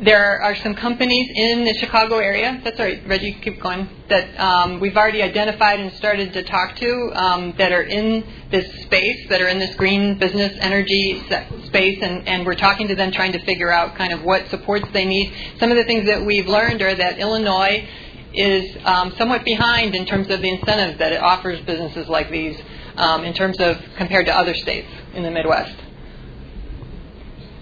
[0.00, 2.60] there are some companies in the Chicago area.
[2.62, 3.88] That's all right, Reggie, keep going.
[4.10, 8.82] That um, we've already identified and started to talk to um, that are in this
[8.82, 11.24] space, that are in this green business energy
[11.64, 14.86] space, and, and we're talking to them, trying to figure out kind of what supports
[14.92, 15.32] they need.
[15.58, 17.88] Some of the things that we've learned are that Illinois
[18.34, 22.60] is um, somewhat behind in terms of the incentives that it offers businesses like these,
[22.96, 25.74] um, in terms of compared to other states in the Midwest.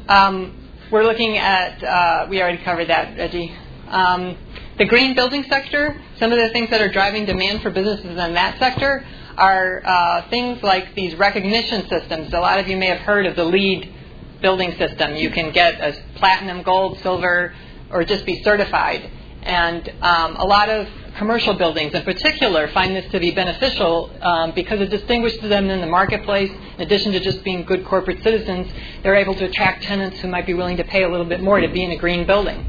[0.09, 3.55] Um, we're looking at, uh, we already covered that, Reggie.
[3.89, 4.37] Um,
[4.79, 8.17] the green building sector, some of the things that are driving demand for businesses in
[8.17, 12.33] that sector are uh, things like these recognition systems.
[12.33, 13.93] A lot of you may have heard of the LEED
[14.41, 15.17] building system.
[15.17, 17.55] You can get a platinum, gold, silver,
[17.91, 19.11] or just be certified.
[19.45, 24.53] And um, a lot of commercial buildings in particular find this to be beneficial um,
[24.53, 26.51] because it distinguishes them in the marketplace.
[26.51, 30.47] In addition to just being good corporate citizens, they're able to attract tenants who might
[30.47, 32.67] be willing to pay a little bit more to be in a green building.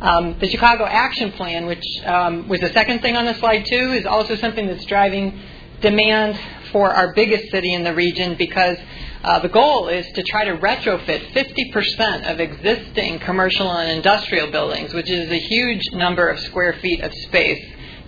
[0.00, 3.92] Um, the Chicago Action Plan, which um, was the second thing on the slide too,
[3.92, 5.40] is also something that's driving
[5.80, 6.38] demand
[6.72, 8.76] for our biggest city in the region because
[9.26, 14.94] uh, the goal is to try to retrofit 50% of existing commercial and industrial buildings,
[14.94, 17.64] which is a huge number of square feet of space.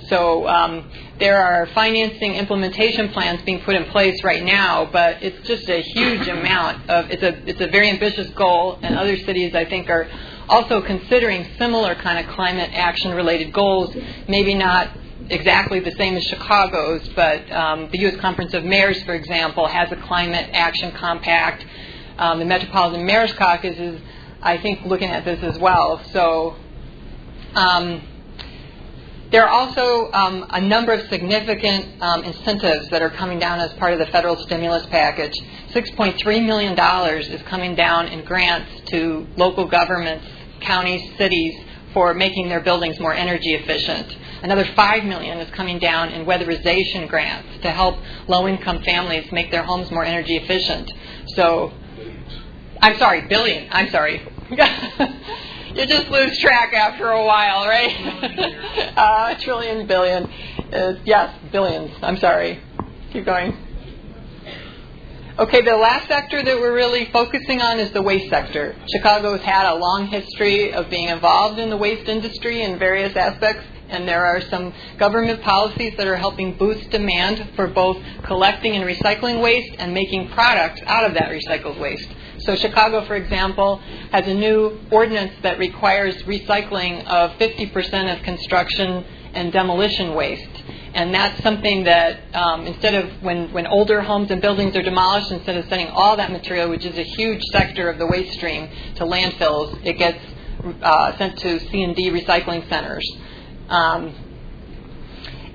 [0.08, 5.44] So um, there are financing implementation plans being put in place right now, but it's
[5.46, 9.56] just a huge amount of it's a it's a very ambitious goal, and other cities
[9.56, 10.08] I think are
[10.48, 13.94] also considering similar kind of climate action related goals.
[14.28, 14.88] Maybe not
[15.30, 18.16] exactly the same as Chicago's, but um, the U.S.
[18.20, 21.64] Conference of Mayors, for example, has a climate action compact.
[22.18, 24.00] Um, the Metropolitan Mayors Caucus is,
[24.42, 26.02] I think, looking at this as well.
[26.12, 26.56] So
[27.54, 28.02] um,
[29.30, 33.72] there are also um, a number of significant um, incentives that are coming down as
[33.74, 35.34] part of the federal stimulus package.
[35.70, 36.78] $6.3 million
[37.30, 40.26] is coming down in grants to local governments,
[40.60, 41.54] counties, cities
[41.92, 44.16] for making their buildings more energy efficient.
[44.42, 47.98] Another five million is coming down in weatherization grants to help
[48.28, 50.92] low-income families make their homes more energy efficient.
[51.34, 51.72] So,
[52.80, 53.68] I'm sorry, billion.
[53.70, 54.22] I'm sorry.
[54.50, 58.94] you just lose track after a while, right?
[58.96, 60.24] uh, trillion, billion.
[60.72, 61.90] Uh, yes, billions.
[62.02, 62.60] I'm sorry.
[63.12, 63.67] Keep going.
[65.38, 68.74] Okay, the last sector that we're really focusing on is the waste sector.
[68.92, 73.14] Chicago has had a long history of being involved in the waste industry in various
[73.14, 78.74] aspects, and there are some government policies that are helping boost demand for both collecting
[78.74, 82.08] and recycling waste and making products out of that recycled waste.
[82.38, 83.76] So, Chicago, for example,
[84.10, 90.64] has a new ordinance that requires recycling of 50% of construction and demolition waste.
[90.94, 95.30] And that's something that um, instead of when, when older homes and buildings are demolished,
[95.30, 98.68] instead of sending all that material, which is a huge sector of the waste stream,
[98.96, 100.18] to landfills, it gets
[100.82, 103.08] uh, sent to C&D recycling centers.
[103.68, 104.14] Um,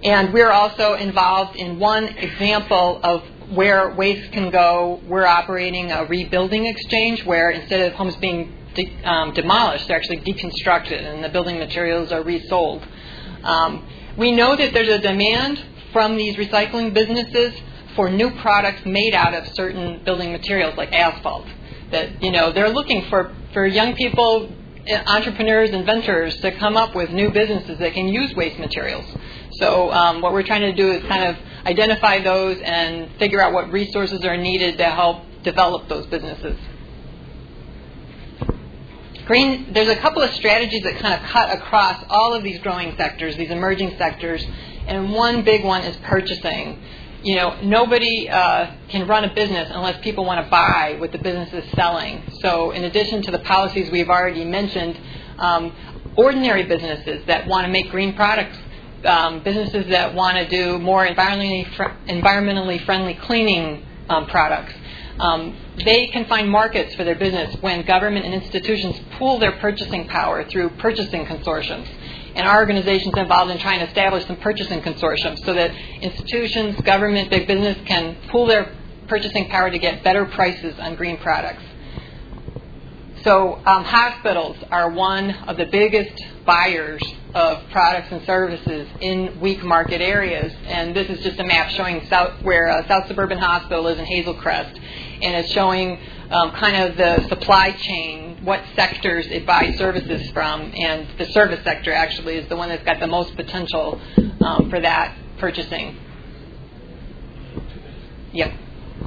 [0.03, 5.01] and we're also involved in one example of where waste can go.
[5.07, 10.19] We're operating a rebuilding exchange where instead of homes being de- um, demolished, they're actually
[10.19, 12.85] deconstructed and the building materials are resold.
[13.43, 17.53] Um, we know that there's a demand from these recycling businesses
[17.95, 21.45] for new products made out of certain building materials like asphalt.
[21.91, 24.51] That you know they're looking for for young people,
[25.07, 29.05] entrepreneurs, inventors to come up with new businesses that can use waste materials.
[29.53, 33.53] So um, what we're trying to do is kind of identify those and figure out
[33.53, 36.57] what resources are needed to help develop those businesses.
[39.25, 42.93] Green, there's a couple of strategies that kind of cut across all of these growing
[42.97, 44.45] sectors, these emerging sectors,
[44.85, 46.83] and one big one is purchasing.
[47.23, 51.19] You know, nobody uh, can run a business unless people want to buy what the
[51.19, 52.21] business is selling.
[52.41, 54.99] So, in addition to the policies we've already mentioned,
[55.39, 55.73] um,
[56.17, 58.57] ordinary businesses that want to make green products,
[59.05, 64.73] um, businesses that want to do more environmentally, fr- environmentally friendly cleaning um, products,
[65.19, 70.07] um, they can find markets for their business when government and institutions pool their purchasing
[70.07, 71.87] power through purchasing consortiums.
[72.35, 76.79] And our organization is involved in trying to establish some purchasing consortiums so that institutions,
[76.81, 78.75] government, big business can pool their
[79.07, 81.63] purchasing power to get better prices on green products.
[83.23, 87.01] So, um, hospitals are one of the biggest buyers
[87.33, 90.51] of products and services in weak market areas.
[90.65, 94.03] And this is just a map showing South, where uh, South Suburban Hospital is in
[94.03, 94.77] Hazel Crest.
[95.21, 95.99] And it's showing
[96.31, 100.73] um, kind of the supply chain, what sectors it buys services from.
[100.75, 104.01] And the service sector actually is the one that's got the most potential
[104.41, 105.95] um, for that purchasing.
[108.33, 108.51] Yep.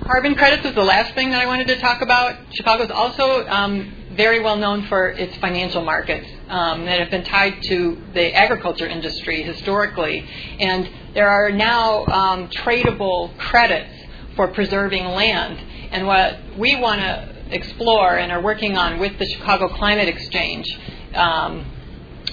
[0.05, 2.37] Carbon credits is the last thing that I wanted to talk about.
[2.55, 7.25] Chicago is also um, very well known for its financial markets um, that have been
[7.25, 10.27] tied to the agriculture industry historically.
[10.59, 13.93] And there are now um, tradable credits
[14.35, 15.59] for preserving land.
[15.91, 20.67] And what we want to explore and are working on with the Chicago Climate Exchange,
[21.15, 21.65] um,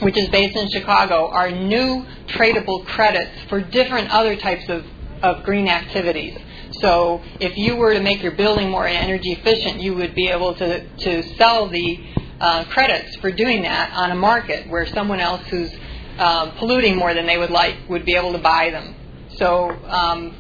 [0.02, 4.86] which is based in Chicago, are new tradable credits for different other types of,
[5.22, 6.38] of green activities.
[6.84, 10.54] So if you were to make your building more energy efficient, you would be able
[10.56, 11.98] to, to sell the
[12.42, 15.72] uh, credits for doing that on a market where someone else who's
[16.18, 18.96] uh, polluting more than they would like would be able to buy them.
[19.38, 20.36] So um,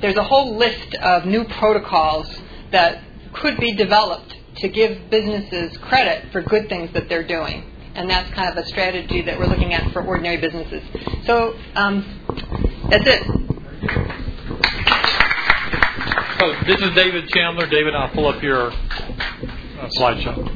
[0.00, 2.32] there's a whole list of new protocols
[2.70, 3.02] that
[3.32, 7.68] could be developed to give businesses credit for good things that they're doing.
[7.96, 10.84] And that's kind of a strategy that we're looking at for ordinary businesses.
[11.26, 12.20] So um,
[12.88, 14.27] that's it.
[16.38, 17.66] So this is David Chandler.
[17.66, 20.48] David, I'll pull up your uh, slideshow.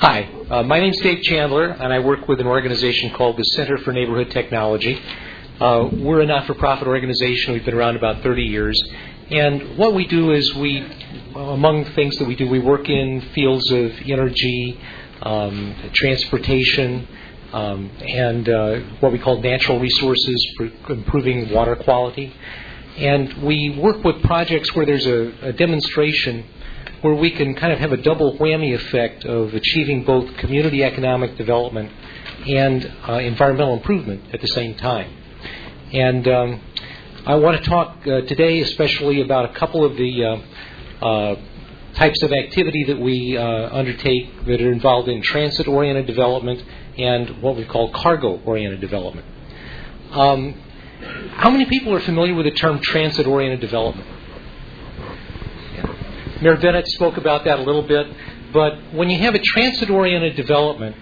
[0.00, 3.42] Hi, uh, my name is Dave Chandler, and I work with an organization called the
[3.44, 4.98] Center for Neighborhood Technology.
[5.60, 7.52] Uh, we're a not for profit organization.
[7.52, 8.80] We've been around about 30 years.
[9.30, 10.90] And what we do is we,
[11.34, 14.80] among things that we do, we work in fields of energy,
[15.20, 17.06] um, transportation,
[17.52, 22.34] um, and uh, what we call natural resources, for improving water quality.
[22.96, 26.44] And we work with projects where there's a, a demonstration
[27.00, 31.36] where we can kind of have a double whammy effect of achieving both community economic
[31.36, 31.92] development
[32.46, 35.10] and uh, environmental improvement at the same time.
[35.92, 36.60] And um,
[37.24, 41.36] I want to talk uh, today especially about a couple of the uh, uh
[41.94, 46.62] types of activity that we uh, undertake that are involved in transit oriented development
[46.98, 49.26] and what we call cargo oriented development.
[50.10, 50.54] Um,
[51.36, 54.06] how many people are familiar with the term transit oriented development?
[56.42, 58.06] Mayor Bennett spoke about that a little bit.
[58.52, 60.96] But when you have a transit oriented development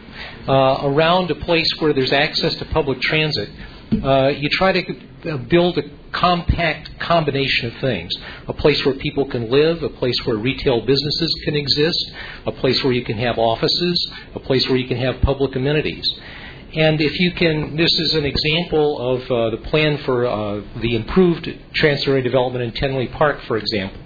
[0.48, 3.48] uh, around a place where there's access to public transit,
[3.92, 5.82] uh, you try to uh, build a
[6.12, 8.12] compact combination of things.
[8.48, 12.12] A place where people can live, a place where retail businesses can exist,
[12.46, 16.08] a place where you can have offices, a place where you can have public amenities.
[16.74, 20.96] And if you can, this is an example of uh, the plan for uh, the
[20.96, 24.00] improved transit development in Tinley Park, for example.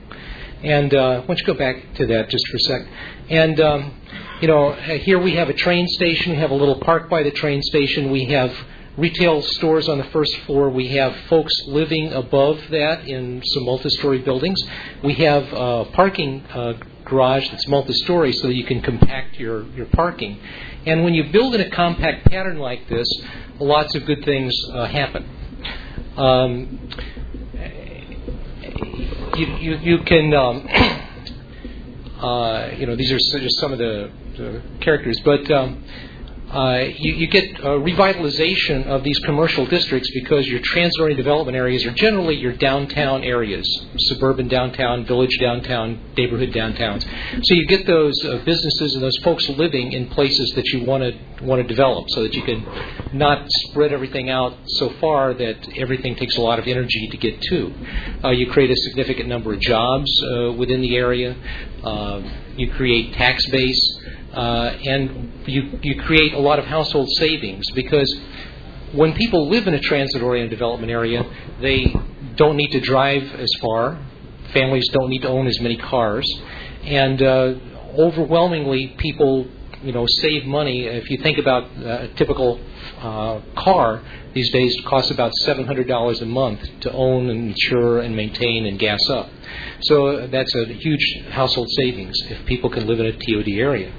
[0.62, 2.86] And uh, why don't you go back to that just for a sec?
[3.30, 3.94] And um,
[4.42, 6.32] you know, here we have a train station.
[6.32, 8.10] We have a little park by the train station.
[8.10, 8.52] We have
[8.96, 10.70] retail stores on the first floor.
[10.70, 14.62] We have folks living above that in some multi-story buildings.
[15.02, 16.74] We have a parking uh,
[17.04, 20.40] garage that's multi-story, so you can compact your your parking.
[20.86, 23.06] And when you build in a compact pattern like this,
[23.58, 25.28] lots of good things uh, happen.
[26.16, 26.88] Um,
[29.36, 30.68] you, you, you can, um,
[32.20, 35.84] uh, you know, these are just some of the, the characters, but um,
[36.50, 41.84] uh, you, you, get a revitalization of these commercial districts because your transit development areas
[41.84, 43.64] are generally your downtown areas,
[43.98, 47.02] suburban downtown, village downtown, neighborhood downtowns.
[47.44, 51.04] So you get those uh, businesses and those folks living in places that you want
[51.04, 52.66] to want to develop, so that you can
[53.12, 57.40] not spread everything out so far that everything takes a lot of energy to get
[57.42, 57.72] to.
[58.24, 61.36] Uh, you create a significant number of jobs uh, within the area.
[61.84, 62.22] Uh,
[62.56, 63.99] you create tax base.
[64.32, 68.14] Uh, and you, you create a lot of household savings because
[68.92, 71.24] when people live in a transit oriented development area,
[71.60, 71.94] they
[72.36, 73.98] don't need to drive as far.
[74.52, 76.26] Families don't need to own as many cars.
[76.82, 77.54] And uh,
[77.98, 79.46] overwhelmingly, people
[79.82, 80.86] you know save money.
[80.86, 82.60] If you think about a typical
[82.98, 84.02] uh, car
[84.34, 88.66] these days, costs about seven hundred dollars a month to own and insure and maintain
[88.66, 89.28] and gas up.
[89.82, 93.92] So that's a huge household savings if people can live in a TOD area.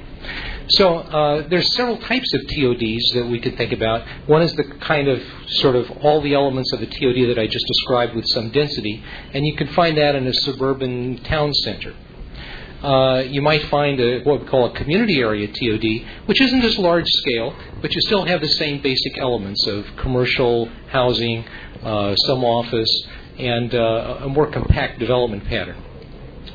[0.69, 4.07] So uh, there's several types of TODs that we could think about.
[4.27, 7.47] One is the kind of sort of all the elements of a TOD that I
[7.47, 9.03] just described with some density,
[9.33, 11.93] and you can find that in a suburban town center.
[12.81, 16.79] Uh, you might find a, what we call a community area TOD, which isn't as
[16.79, 21.45] large scale, but you still have the same basic elements of commercial housing,
[21.83, 23.07] uh, some office,
[23.37, 25.77] and uh, a more compact development pattern.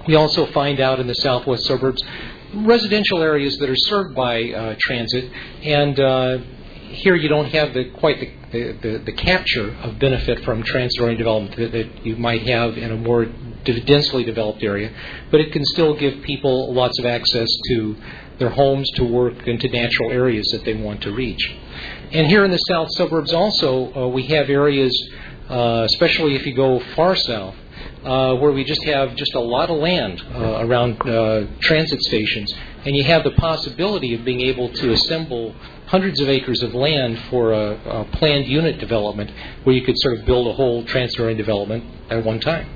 [0.09, 2.03] We also find out in the southwest suburbs
[2.65, 5.31] residential areas that are served by uh, transit,
[5.63, 6.39] and uh,
[6.89, 8.21] here you don't have the quite
[8.53, 12.91] the, the, the, capture of benefit from transit-oriented development that, that, you might have in
[12.93, 13.27] a more
[13.65, 14.93] densely developed area,
[15.31, 17.97] but it can still give people lots of access to
[18.39, 21.51] their homes, to work, and to natural areas that they want to reach.
[22.13, 24.93] And here in the south suburbs, also uh, we have areas,
[25.49, 27.57] uh, especially if you go far south,
[28.07, 32.55] uh, where we just have just a lot of land uh, around uh, transit stations,
[32.85, 35.53] and you have the possibility of being able to assemble
[35.87, 39.31] hundreds of acres of land for a, a planned unit development
[39.65, 42.69] where you could sort of build a whole transit development at one time.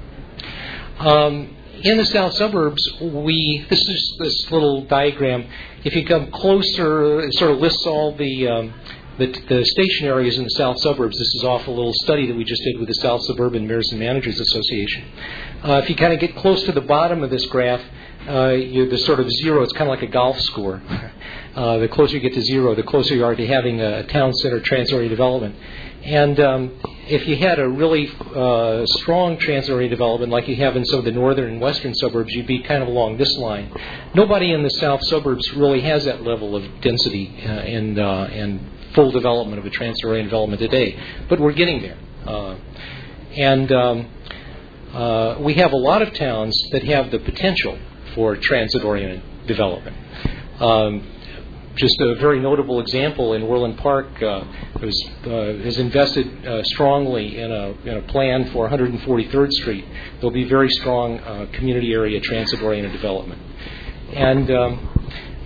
[0.98, 5.46] Um, in the south suburbs, we this is this little diagram.
[5.84, 8.74] If you come closer, it sort of lists all the um,
[9.20, 11.18] the, the, station areas in the south suburbs.
[11.18, 13.90] This is off a little study that we just did with the South Suburban Mayors
[13.90, 15.04] and Managers Association.
[15.62, 17.82] Uh, if you kind of get close to the bottom of this graph,
[18.26, 20.82] uh, you, the sort of zero, it's kind of like a golf score.
[21.50, 24.32] Uh, the closer you get to zero, the closer you are to having a town
[24.34, 25.56] center transit development.
[26.04, 30.84] And um, if you had a really uh, strong transit development like you have in
[30.84, 33.72] some of the northern and western suburbs, you'd be kind of along this line.
[34.14, 38.60] Nobody in the south suburbs really has that level of density uh, and, uh, and
[38.94, 41.98] full development of a transit oriented development today, but we're getting there.
[42.26, 42.56] Uh,
[43.36, 44.10] and um,
[44.92, 47.78] uh, we have a lot of towns that have the potential
[48.14, 49.96] for transit-oriented development.
[50.60, 51.06] Um,
[51.76, 54.44] just a very notable example in Orland Park uh,
[54.82, 59.84] was, uh, has invested uh, strongly in a, in a, plan for 143rd Street.
[60.16, 63.40] There'll be very strong uh, community area transit-oriented development,
[64.12, 64.89] and um,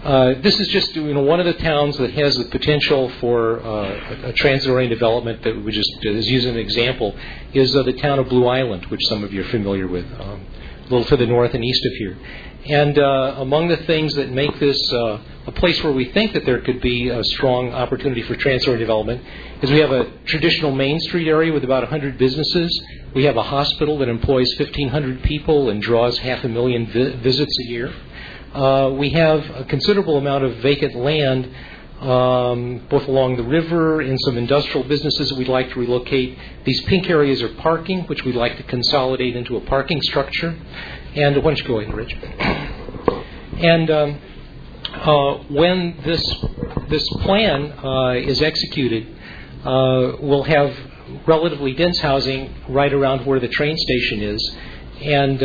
[0.05, 3.61] uh, this is just you know one of the towns that has the potential for
[3.61, 7.16] uh, a, transit-oriented development that we just is using an example
[7.55, 10.46] is the town of Blue Island, which some of you are familiar with, um,
[10.80, 12.18] a little to the north and east of here.
[12.66, 16.44] And uh, among the things that make this uh, a place where we think that
[16.44, 19.22] there could be a strong opportunity for transit-oriented development
[19.62, 22.70] is we have a traditional Main Street area with about 100 businesses.
[23.14, 27.55] We have a hospital that employs 1,500 people and draws half a million vi- visits
[27.61, 27.92] a year.
[28.55, 31.50] Uh, we have a considerable amount of vacant land
[32.00, 36.38] um, both along the river and some industrial businesses that we'd like to relocate.
[36.64, 40.57] These pink areas are parking, which we'd like to consolidate into a parking structure.
[41.16, 42.16] And why don't you go ahead, Rich?
[43.57, 44.18] And um,
[44.92, 46.44] uh, when this
[46.88, 49.07] this plan uh, is executed,
[49.64, 50.76] uh, we'll have
[51.24, 54.57] relatively dense housing right around where the train station is,
[55.02, 55.40] and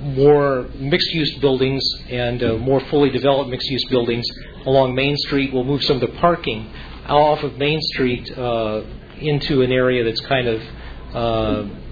[0.00, 4.26] uh, uh, more mixed-use buildings and uh, more fully developed mixed-use buildings
[4.66, 5.52] along Main Street.
[5.52, 6.70] We'll move some of the parking
[7.06, 10.62] off of Main Street into an area that's kind of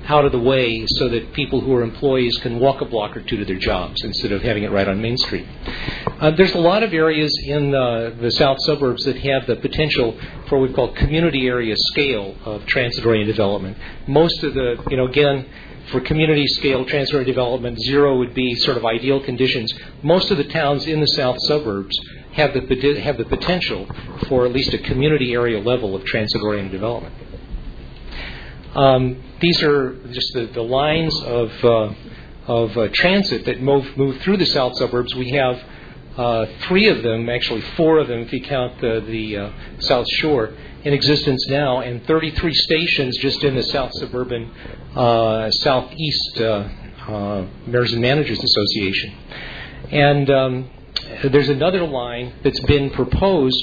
[0.09, 3.21] out of the way so that people who are employees can walk a block or
[3.21, 5.47] two to their jobs instead of having it right on Main Street.
[6.21, 10.19] Uh, there's a lot of areas in uh, the south suburbs that have the potential
[10.49, 13.77] for what we call community area scale of transit-oriented development.
[14.07, 15.47] Most of the, you know, again,
[15.91, 19.72] for community scale transit development, zero would be sort of ideal conditions.
[20.03, 21.99] Most of the towns in the south suburbs
[22.32, 23.89] have the have the potential
[24.28, 27.14] for at least a community area level of transit-oriented development.
[28.74, 31.95] Um, these are just the, the lines of, uh,
[32.47, 35.14] of uh, transit that move, move through the south suburbs.
[35.14, 35.62] We have
[36.16, 40.09] uh, three of them, actually four of them if you count the, the uh, South
[40.09, 40.53] Shore,
[40.85, 44.51] in existence now, and 33 stations just in the South Suburban
[44.95, 49.14] uh, Southeast uh, Mayors and Managers Association.
[49.91, 50.70] And um,
[51.24, 53.62] there's another line that's been proposed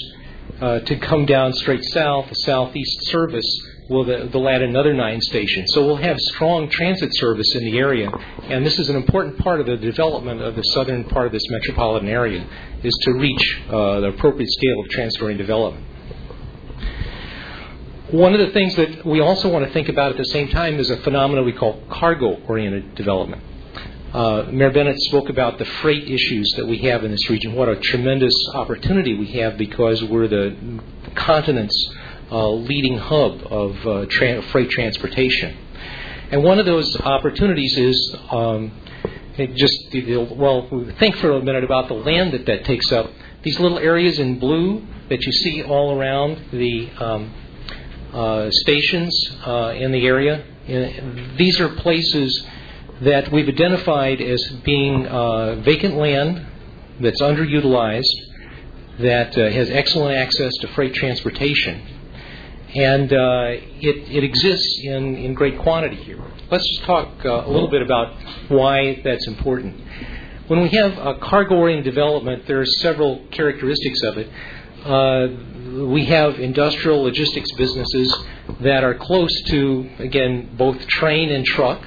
[0.59, 5.71] to come down straight south, a southeast service will add another nine stations.
[5.73, 8.09] So we'll have strong transit service in the area,
[8.43, 11.47] and this is an important part of the development of the southern part of this
[11.49, 12.47] metropolitan area,
[12.83, 15.85] is to reach uh, the appropriate scale of transit development.
[18.15, 20.79] One of the things that we also want to think about at the same time
[20.79, 23.43] is a phenomenon we call cargo-oriented development.
[24.13, 27.55] Uh, Mayor Bennett spoke about the freight issues that we have in this region.
[27.55, 30.79] What a tremendous opportunity we have because we're the
[31.13, 31.93] continent's
[32.31, 35.57] uh, leading hub of uh, tra- freight transportation.
[36.31, 38.71] And one of those opportunities is um,
[39.55, 39.77] just,
[40.37, 43.11] well, think for a minute about the land that that takes up.
[43.43, 47.33] These little areas in blue that you see all around the um,
[48.51, 52.45] stations uh, in the area, uh, these are places
[53.01, 56.45] that we've identified as being uh, vacant land
[56.99, 58.03] that's underutilized,
[58.99, 61.95] that has excellent access to freight transportation
[62.75, 63.47] and uh,
[63.79, 66.21] it, exists in, great quantity here.
[66.51, 68.13] Let's just talk uh, a little bit about
[68.49, 69.79] why that's important.
[70.47, 74.29] When we have a cargo oriented development, there are several characteristics of it.
[74.85, 75.27] Uh,
[75.87, 78.15] we have industrial logistics businesses
[78.59, 81.83] that are close to, again, both train and truck,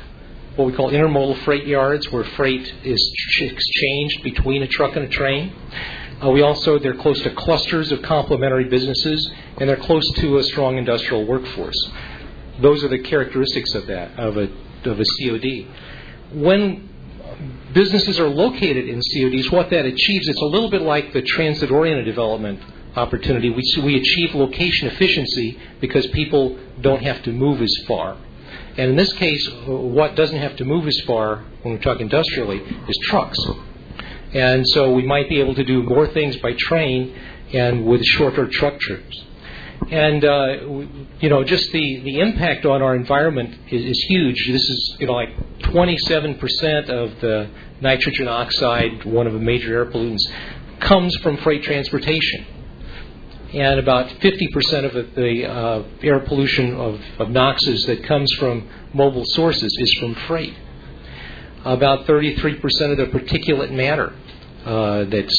[0.57, 5.09] what we call intermodal freight yards, where freight is exchanged between a truck and a
[5.09, 5.53] train.
[6.21, 10.43] Uh, we also, they're close to clusters of complementary businesses, and they're close to a
[10.43, 11.91] strong industrial workforce.
[12.61, 14.51] Those are the characteristics of that, of a
[14.85, 15.69] of a COD.
[16.33, 16.89] When
[17.73, 21.71] businesses are located in CODs, what that achieves, it's a little bit like the transit
[21.71, 22.61] oriented development
[22.97, 23.51] opportunity.
[23.51, 28.17] We, we achieve location efficiency because people don't have to move as far.
[28.77, 32.61] And in this case, what doesn't have to move as far when we talk industrially
[32.89, 33.39] is trucks.
[34.33, 37.15] And so we might be able to do more things by train
[37.53, 39.25] and with shorter truck trips.
[39.91, 40.47] And uh,
[41.21, 44.47] you know, just the, the impact on our environment is, is huge.
[44.47, 45.31] This is you know like
[45.61, 47.49] 27% of the
[47.81, 50.27] nitrogen oxide, one of the major air pollutants,
[50.81, 52.47] comes from freight transportation.
[53.53, 59.25] And about 50% of the, uh, air pollution of, of NOxes that comes from mobile
[59.25, 60.55] sources is from freight.
[61.65, 64.13] About 33% of the particulate matter
[64.67, 65.35] uh, that's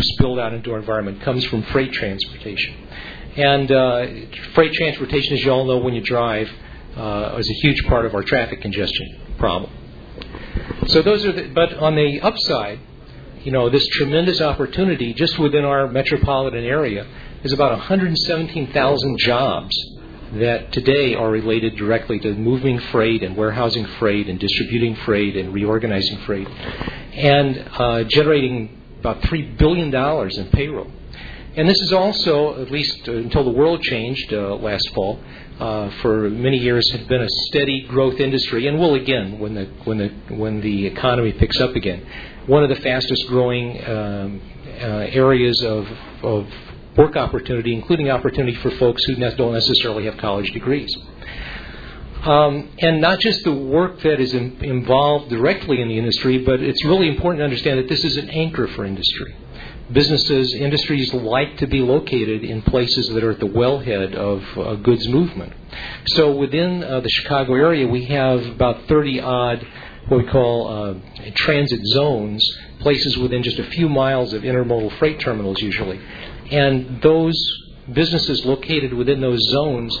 [0.00, 2.74] spilled out into our environment comes from freight transportation.
[3.36, 4.06] And uh,
[4.54, 6.48] freight transportation, as you all know when you drive,
[6.96, 9.72] uh, is a huge part of our traffic congestion problem.
[10.88, 12.78] So those are the, but on the upside,
[13.42, 17.06] you know, this tremendous opportunity just within our metropolitan area
[17.42, 19.76] is about 117,000 jobs
[20.34, 25.52] that today are related directly to moving freight and warehousing freight and distributing freight and
[25.52, 30.90] reorganizing freight and uh, generating about $3 billion in payroll.
[31.54, 35.20] And this is also, at least until the world changed uh, last fall,
[35.60, 39.66] uh, for many years had been a steady growth industry, and will again when the
[39.84, 42.06] when the when the economy picks up again.
[42.46, 44.40] One of the fastest growing um,
[44.80, 45.86] uh, areas of
[46.22, 46.48] of
[46.96, 50.94] work opportunity, including opportunity for folks who don't necessarily have college degrees.
[52.22, 56.60] Um, and not just the work that is in, involved directly in the industry, but
[56.60, 59.34] it's really important to understand that this is an anchor for industry.
[59.90, 64.74] Businesses, industries like to be located in places that are at the wellhead of uh,
[64.76, 65.52] goods movement.
[66.06, 69.66] So within uh, the Chicago area, we have about 30 odd
[70.08, 70.94] what we call uh,
[71.34, 72.44] transit zones,
[72.80, 76.00] places within just a few miles of intermodal freight terminals usually.
[76.52, 77.34] And those
[77.92, 79.98] businesses located within those zones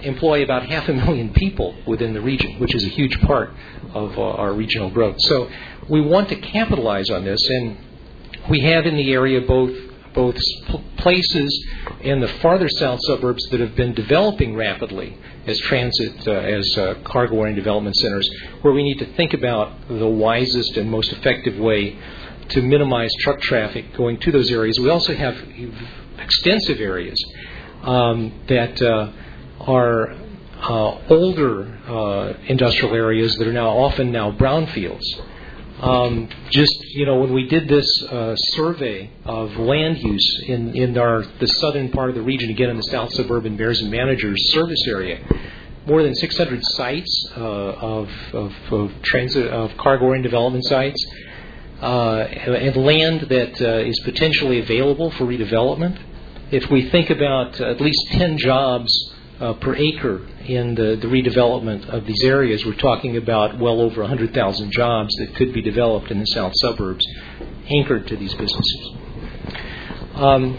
[0.00, 3.54] employ about half a million people within the region, which is a huge part
[3.94, 5.16] of uh, our regional growth.
[5.20, 5.48] So
[5.88, 7.78] we want to capitalize on this, and
[8.50, 9.74] we have in the area both
[10.12, 10.36] both
[10.96, 11.66] places
[12.00, 15.16] in the farther south suburbs that have been developing rapidly
[15.46, 18.28] as transit, uh, as uh, cargo oriented development centers,
[18.62, 21.98] where we need to think about the wisest and most effective way
[22.50, 24.78] to minimize truck traffic going to those areas.
[24.78, 25.36] We also have
[26.18, 27.22] extensive areas
[27.82, 29.12] um, that uh,
[29.60, 30.12] are
[30.60, 35.04] uh, older uh, industrial areas that are now often now brownfields.
[35.80, 40.96] Um, just you know, when we did this uh, survey of land use in in
[40.96, 44.52] our the southern part of the region, again in the South Suburban Mayors and Managers
[44.52, 45.20] service area,
[45.86, 51.04] more than 600 sites uh, of, of, of transit of cargo and development sites
[51.84, 55.98] and land that uh, is potentially available for redevelopment.
[56.50, 61.88] If we think about at least 10 jobs uh, per acre in the, the, redevelopment
[61.88, 66.20] of these areas, we're talking about well over 100,000 jobs that could be developed in
[66.20, 67.04] the south suburbs
[67.68, 68.92] anchored to these businesses.
[70.14, 70.58] Um,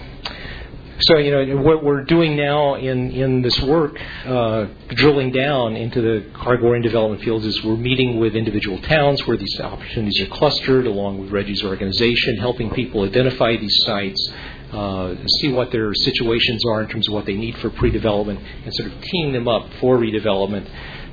[1.00, 6.02] so, you know, what we're doing now in, in this work, uh, drilling down into
[6.02, 10.36] the cargo and development fields, is we're meeting with individual towns where these opportunities are
[10.36, 14.32] clustered, along with Reggie's organization, helping people identify these sites,
[14.72, 18.40] uh, see what their situations are in terms of what they need for pre development,
[18.66, 20.68] and sort of teeing them up for redevelopment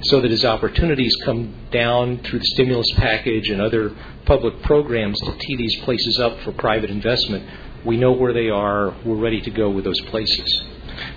[0.04, 3.94] so that as opportunities come down through the stimulus package and other
[4.26, 7.48] public programs to tee these places up for private investment,
[7.84, 8.94] we know where they are.
[9.04, 10.62] We're ready to go with those places.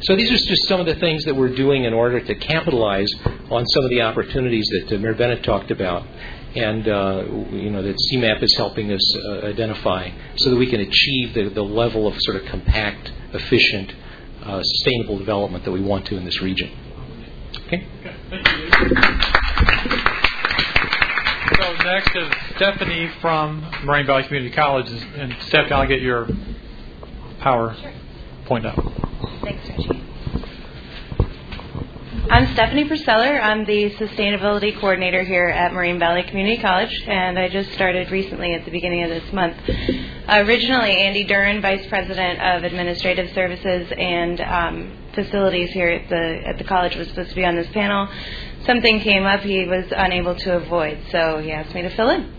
[0.02, 3.14] So these are just some of the things that we're doing in order to capitalize
[3.50, 6.06] on some of the opportunities that Mayor Bennett talked about,
[6.56, 10.82] and uh, you know that CMAP is helping us uh, identify, so that we can
[10.82, 13.94] achieve the, the level of sort of compact, efficient,
[14.44, 16.72] uh, sustainable development that we want to in this region.
[17.68, 17.88] Okay.
[18.04, 19.28] okay
[21.58, 24.90] so next is Stephanie from Moraine Valley Community College.
[24.90, 26.28] And Stephanie, I'll get your
[28.46, 28.76] point up.
[29.42, 30.04] Thanks, Reggie.
[32.30, 33.42] I'm Stephanie Purseller.
[33.42, 38.54] I'm the Sustainability Coordinator here at Moraine Valley Community College, and I just started recently
[38.54, 39.56] at the beginning of this month.
[40.28, 46.58] Originally, Andy Duran, Vice President of Administrative Services and um, Facilities here at the at
[46.58, 48.10] the college, was supposed to be on this panel
[48.68, 52.37] something came up he was unable to avoid, so he asked me to fill in.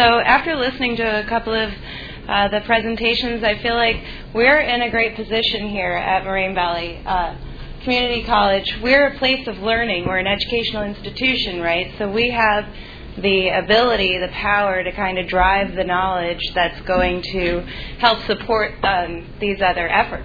[0.00, 1.70] So after listening to a couple of
[2.26, 7.02] uh, the presentations, I feel like we're in a great position here at Moraine Valley.
[7.04, 7.36] Uh,
[7.82, 10.06] Community College, we're a place of learning.
[10.06, 11.92] We're an educational institution, right?
[11.98, 12.64] So we have
[13.18, 17.60] the ability, the power to kind of drive the knowledge that's going to
[17.98, 20.24] help support um, these other efforts.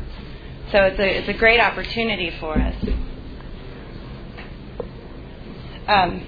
[0.72, 2.76] So it's a, it's a great opportunity for us.
[5.86, 6.28] Um,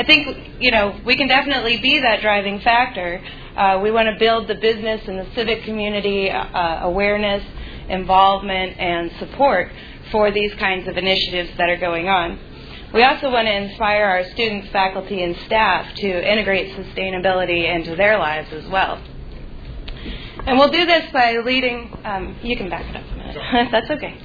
[0.00, 3.22] I think, you know, we can definitely be that driving factor.
[3.54, 7.44] Uh, we want to build the business and the civic community uh, awareness,
[7.86, 9.70] involvement, and support
[10.10, 12.38] for these kinds of initiatives that are going on.
[12.94, 18.16] We also want to inspire our students, faculty, and staff to integrate sustainability into their
[18.16, 19.02] lives as well.
[20.46, 23.68] And we'll do this by leading, um, you can back it up a minute.
[23.70, 24.18] That's okay.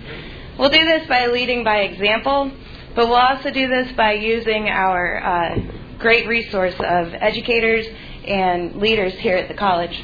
[0.57, 2.49] We'll do this by leading by example,
[2.95, 5.59] but we'll also do this by using our uh,
[5.99, 7.85] great resource of educators
[8.25, 10.03] and leaders here at the college.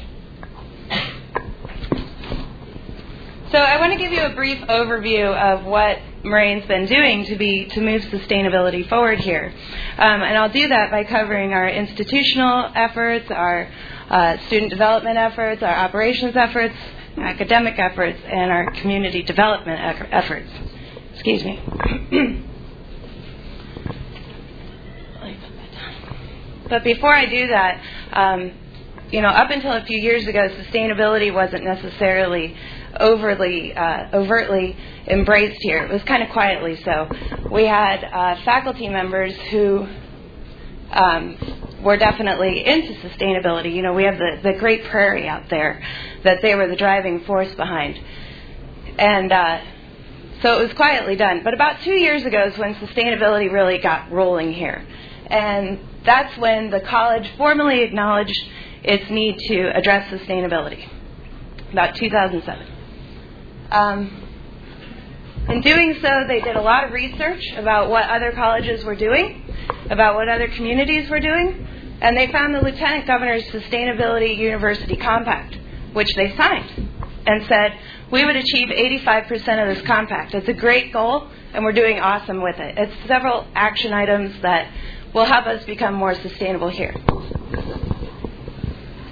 [3.50, 7.36] So I want to give you a brief overview of what Moraine's been doing to
[7.36, 9.52] be to move sustainability forward here,
[9.98, 13.68] um, and I'll do that by covering our institutional efforts, our
[14.08, 16.74] uh, student development efforts, our operations efforts,
[17.18, 19.80] academic efforts, and our community development
[20.10, 20.50] efforts.
[21.12, 22.42] Excuse me.
[26.68, 27.82] but before I do that,
[28.12, 28.52] um,
[29.10, 32.56] you know, up until a few years ago, sustainability wasn't necessarily
[32.98, 35.84] overly uh, overtly embraced here.
[35.84, 37.08] It was kind of quietly so.
[37.50, 39.86] We had uh, faculty members who
[40.90, 41.36] um,
[41.82, 43.74] were definitely into sustainability.
[43.74, 45.82] You know, we have the, the Great Prairie out there
[46.24, 48.00] that they were the driving force behind.
[48.98, 49.60] And uh,
[50.42, 51.42] so it was quietly done.
[51.42, 54.86] But about two years ago is when sustainability really got rolling here.
[55.26, 58.38] And that's when the college formally acknowledged
[58.82, 60.88] its need to address sustainability,
[61.70, 62.66] about 2007.
[63.70, 64.28] Um,
[65.48, 69.42] in doing so, they did a lot of research about what other colleges were doing,
[69.90, 71.66] about what other communities were doing,
[72.00, 75.56] and they found the Lieutenant Governor's Sustainability University Compact,
[75.92, 76.88] which they signed,
[77.26, 77.78] and said,
[78.10, 80.34] we would achieve 85% of this compact.
[80.34, 82.76] It's a great goal, and we're doing awesome with it.
[82.76, 84.70] It's several action items that
[85.14, 86.94] will help us become more sustainable here.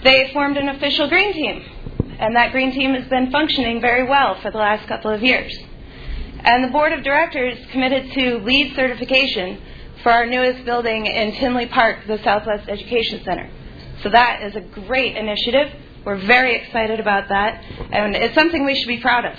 [0.02, 1.62] They formed an official green team
[2.20, 5.56] and that green team has been functioning very well for the last couple of years.
[6.40, 9.58] And the board of directors committed to LEED certification
[10.02, 13.50] for our newest building in Tinley Park, the Southwest Education Center.
[14.02, 15.72] So that is a great initiative.
[16.04, 19.38] We're very excited about that, and it's something we should be proud of.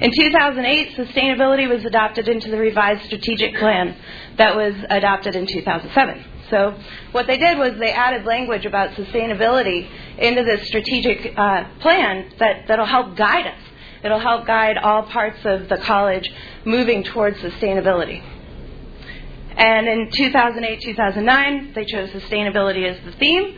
[0.00, 3.96] In 2008, sustainability was adopted into the revised strategic plan
[4.38, 6.24] that was adopted in 2007.
[6.50, 6.74] So
[7.12, 12.66] what they did was they added language about sustainability into this strategic uh, plan that,
[12.68, 13.60] that'll help guide us.
[14.02, 16.30] It'll help guide all parts of the college
[16.64, 18.22] moving towards sustainability.
[19.56, 23.56] And in 2008 2009, they chose sustainability as the theme.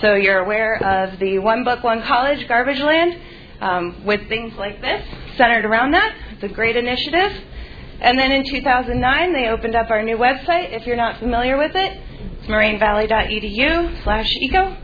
[0.00, 3.20] So you're aware of the One Book, One College garbage land
[3.60, 5.04] um, with things like this
[5.36, 6.14] centered around that.
[6.34, 7.32] It's a great initiative.
[8.00, 10.72] And then in 2009, they opened up our new website.
[10.72, 12.00] If you're not familiar with it,
[12.38, 14.76] it's morainevalley.edu slash eco.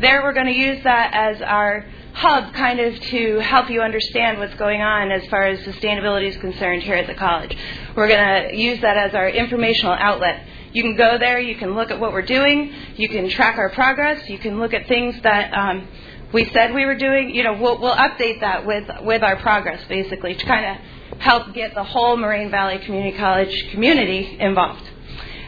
[0.00, 4.38] There we're going to use that as our hub kind of to help you understand
[4.38, 7.56] what's going on as far as sustainability is concerned here at the college.
[7.94, 10.44] We're going to use that as our informational outlet.
[10.72, 13.70] You can go there, you can look at what we're doing, you can track our
[13.70, 15.86] progress, you can look at things that um,
[16.32, 17.34] we said we were doing.
[17.34, 20.84] You know, we'll, we'll update that with, with our progress basically to kind of
[21.18, 24.88] help get the whole Moraine Valley Community College community involved.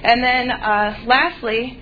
[0.02, 1.80] And then uh, lastly,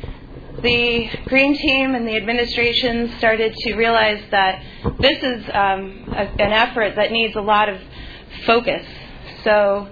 [0.62, 4.62] the Green Team and the administration started to realize that
[5.00, 7.80] this is um, a, an effort that needs a lot of
[8.46, 8.86] focus.
[9.44, 9.88] So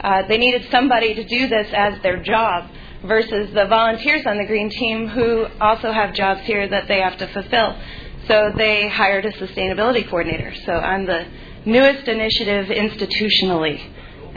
[0.00, 2.70] uh, they needed somebody to do this as their job
[3.04, 7.18] versus the volunteers on the Green Team who also have jobs here that they have
[7.18, 7.76] to fulfill.
[8.26, 10.54] So they hired a sustainability coordinator.
[10.64, 11.26] So I'm the
[11.64, 13.80] newest initiative institutionally,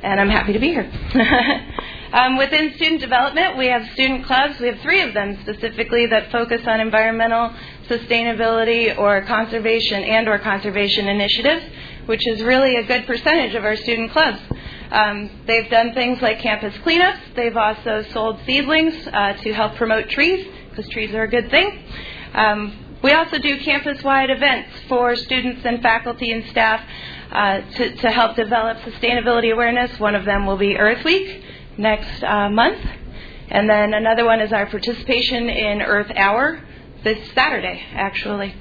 [0.03, 0.91] and I'm happy to be here.
[2.11, 4.59] Um, within student development, we have student clubs.
[4.59, 7.53] We have three of them specifically that focus on environmental
[7.89, 11.65] sustainability or conservation and or conservation initiatives,
[12.05, 14.39] which is really a good percentage of our student clubs.
[14.89, 17.36] Um, they've done things like campus cleanups.
[17.36, 21.84] They've also sold seedlings uh, to help promote trees because trees are a good thing.
[22.34, 26.82] Um, we also do campus-wide events for students and faculty and staff
[27.32, 29.99] uh, to, to help develop sustainability awareness.
[29.99, 31.43] One of them will be Earth Week
[31.78, 32.80] next uh, month.
[33.49, 36.61] And then another one is our participation in Earth Hour
[37.03, 38.53] this Saturday, actually.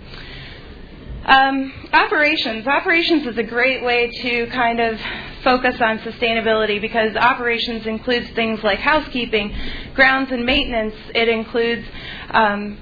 [1.25, 2.69] Um, operations.
[2.69, 5.01] Operations is a great way to kind of
[5.43, 9.53] focus on sustainability because operations includes things like housekeeping,
[9.95, 10.95] grounds and maintenance.
[11.17, 11.85] It includes
[12.31, 12.79] um,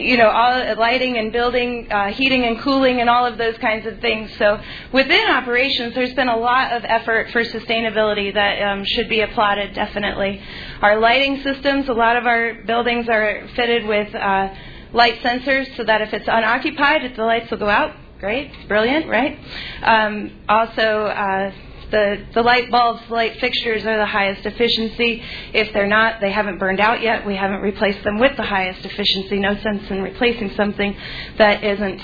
[0.00, 3.86] you know, all lighting and building, uh, heating and cooling, and all of those kinds
[3.86, 4.30] of things.
[4.38, 4.60] So
[4.92, 9.74] within operations, there's been a lot of effort for sustainability that um, should be applauded.
[9.74, 10.40] Definitely,
[10.80, 11.88] our lighting systems.
[11.88, 14.54] A lot of our buildings are fitted with uh,
[14.92, 17.94] light sensors, so that if it's unoccupied, the lights will go out.
[18.18, 19.38] Great, brilliant, right?
[19.82, 21.06] Um, also.
[21.06, 21.52] Uh,
[21.90, 25.22] the, the light bulbs, light fixtures are the highest efficiency.
[25.52, 27.26] If they're not, they haven't burned out yet.
[27.26, 29.38] We haven't replaced them with the highest efficiency.
[29.38, 30.96] No sense in replacing something
[31.38, 32.00] that isn't,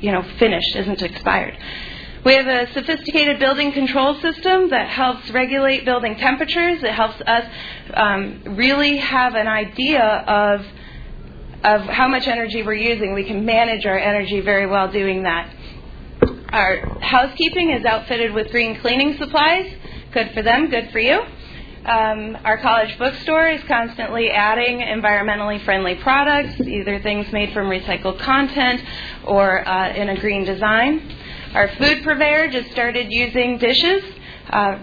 [0.00, 1.56] you know, finished, isn't expired.
[2.24, 6.82] We have a sophisticated building control system that helps regulate building temperatures.
[6.82, 7.44] It helps us
[7.94, 10.66] um, really have an idea of
[11.62, 13.12] of how much energy we're using.
[13.12, 15.54] We can manage our energy very well doing that.
[16.52, 19.72] Our housekeeping is outfitted with green cleaning supplies.
[20.12, 21.22] Good for them, good for you.
[21.84, 28.18] Um, our college bookstore is constantly adding environmentally friendly products, either things made from recycled
[28.18, 28.82] content
[29.26, 31.16] or uh, in a green design.
[31.54, 34.02] Our food purveyor just started using dishes,
[34.50, 34.78] uh,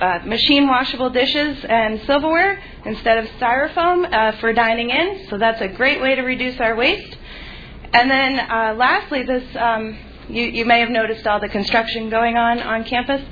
[0.00, 5.60] uh, machine washable dishes and silverware instead of styrofoam uh, for dining in, so that's
[5.60, 7.18] a great way to reduce our waste.
[7.92, 9.98] And then uh, lastly, this um,
[10.32, 13.22] you, you may have noticed all the construction going on on campus.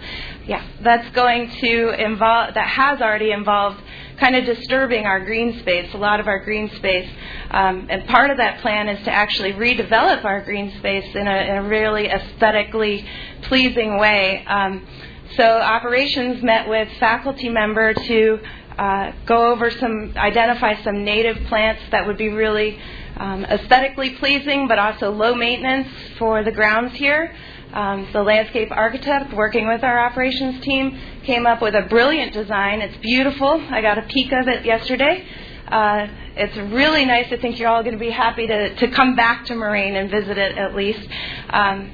[0.46, 3.80] Yeah, that's going to involve, that has already involved
[4.18, 7.08] kind of disturbing our green space, a lot of our green space.
[7.50, 11.36] Um, and part of that plan is to actually redevelop our green space in a,
[11.50, 13.06] in a really aesthetically
[13.42, 14.44] pleasing way.
[14.46, 14.86] Um,
[15.36, 18.40] so operations met with faculty member to
[18.78, 22.78] uh, go over some, identify some native plants that would be really
[23.20, 27.34] um, aesthetically pleasing, but also low maintenance for the grounds here.
[27.72, 32.80] Um, the landscape architect, working with our operations team, came up with a brilliant design.
[32.80, 33.62] It's beautiful.
[33.70, 35.24] I got a peek of it yesterday.
[35.68, 37.30] Uh, it's really nice.
[37.30, 40.10] I think you're all going to be happy to, to come back to Moraine and
[40.10, 41.06] visit it at least.
[41.50, 41.92] Um,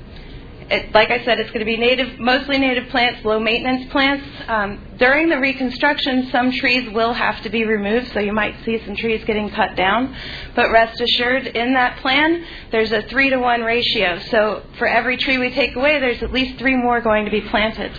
[0.68, 4.26] it, like I said, it's going to be native, mostly native plants, low maintenance plants.
[4.48, 8.82] Um, during the reconstruction, some trees will have to be removed, so you might see
[8.84, 10.16] some trees getting cut down.
[10.56, 14.18] But rest assured, in that plan, there's a three to one ratio.
[14.30, 17.42] So for every tree we take away, there's at least three more going to be
[17.42, 17.92] planted.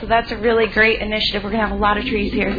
[0.00, 1.44] So that's a really great initiative.
[1.44, 2.50] We're going to have a lot of trees here.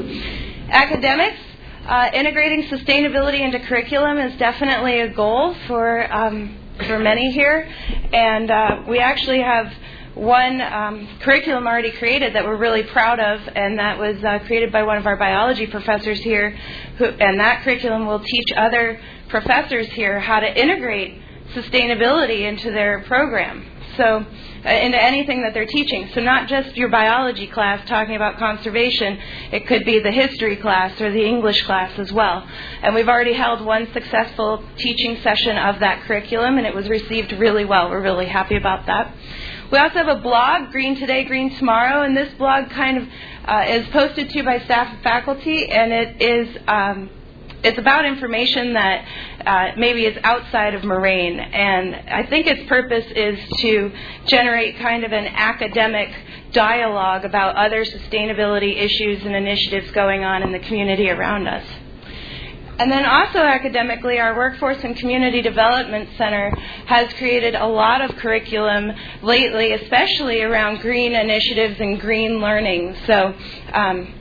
[0.70, 1.40] Academics,
[1.86, 6.14] uh, integrating sustainability into curriculum is definitely a goal for.
[6.14, 6.56] Um,
[6.86, 7.70] for many here,
[8.14, 9.72] and uh, we actually have
[10.16, 14.72] one um, curriculum already created that we're really proud of, and that was uh, created
[14.72, 16.52] by one of our biology professors here,
[16.98, 19.00] who, and that curriculum will teach other
[19.30, 21.22] professors here how to integrate
[21.54, 23.66] sustainability into their program.
[24.00, 24.26] So
[24.66, 26.10] uh, into anything that they're teaching.
[26.14, 29.20] So not just your biology class talking about conservation,
[29.52, 32.48] it could be the history class or the English class as well.
[32.82, 37.34] And we've already held one successful teaching session of that curriculum, and it was received
[37.34, 37.90] really well.
[37.90, 39.14] We're really happy about that.
[39.70, 43.10] We also have a blog, Green Today, Green Tomorrow, and this blog kind of
[43.46, 47.10] uh, is posted to by staff and faculty, and it is um,
[47.64, 49.06] it's about information that
[49.46, 53.92] uh, maybe is outside of Moraine, and I think its purpose is to
[54.26, 56.10] generate kind of an academic
[56.54, 61.66] dialogue about other sustainability issues and initiatives going on in the community around us.
[62.80, 66.52] And then also academically, our Workforce and Community Development Center
[66.86, 72.96] has created a lot of curriculum lately, especially around green initiatives and green learning.
[73.06, 73.36] So
[73.74, 74.14] um,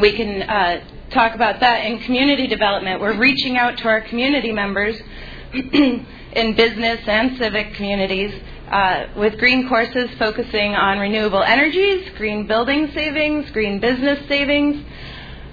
[0.00, 3.00] we can uh, talk about that in community development.
[3.00, 4.96] We're reaching out to our community members
[5.52, 8.34] in business and civic communities
[8.70, 14.84] uh, with green courses focusing on renewable energies, green building savings, green business savings.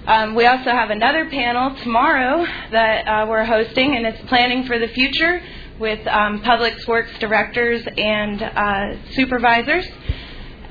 [0.06, 4.78] Um, we also have another panel tomorrow that uh, we're hosting, and it's planning for
[4.78, 5.42] the future
[5.78, 9.86] with um, public works directors and uh, supervisors.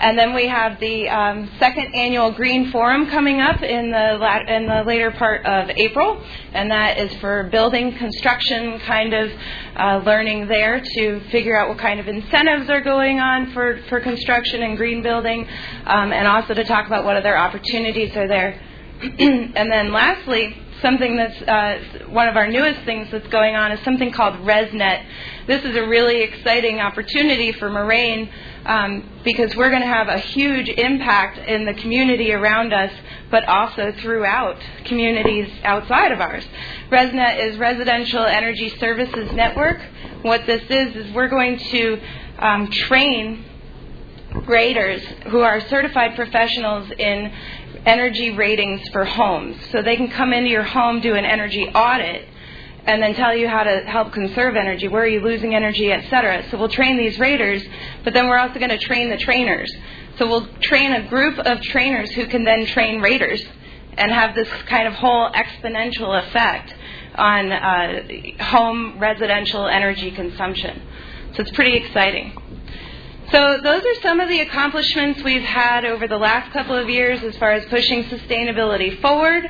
[0.04, 4.54] And then we have the um, second annual Green Forum coming up in the la-
[4.54, 9.32] in the later part of April, and that is for building construction kind of
[9.78, 14.02] uh, learning there to figure out what kind of incentives are going on for, for
[14.02, 15.48] construction and green building,
[15.86, 18.60] um, and also to talk about what other opportunities are there.
[19.02, 23.80] and then lastly, something that's uh, one of our newest things that's going on is
[23.86, 25.06] something called ResNet.
[25.46, 28.30] This is a really exciting opportunity for Moraine
[28.66, 32.94] um, because we're going to have a huge impact in the community around us,
[33.30, 36.46] but also throughout communities outside of ours.
[36.90, 39.82] ResNet is Residential Energy Services Network.
[40.22, 42.00] What this is, is we're going to
[42.40, 43.44] um, train
[44.48, 47.34] raters who are certified professionals in
[47.86, 49.58] energy ratings for homes.
[49.72, 52.30] So they can come into your home, do an energy audit,
[52.86, 56.10] and then tell you how to help conserve energy, where are you losing energy, et
[56.10, 56.44] cetera.
[56.50, 57.64] So we'll train these raters,
[58.04, 59.74] but then we're also going to train the trainers.
[60.18, 63.44] So we'll train a group of trainers who can then train raters
[63.98, 66.76] and have this kind of whole exponential effect
[67.16, 68.04] on uh,
[68.44, 70.82] home residential energy consumption.
[71.36, 72.38] So it's pretty exciting.
[73.32, 77.24] So those are some of the accomplishments we've had over the last couple of years
[77.24, 79.50] as far as pushing sustainability forward.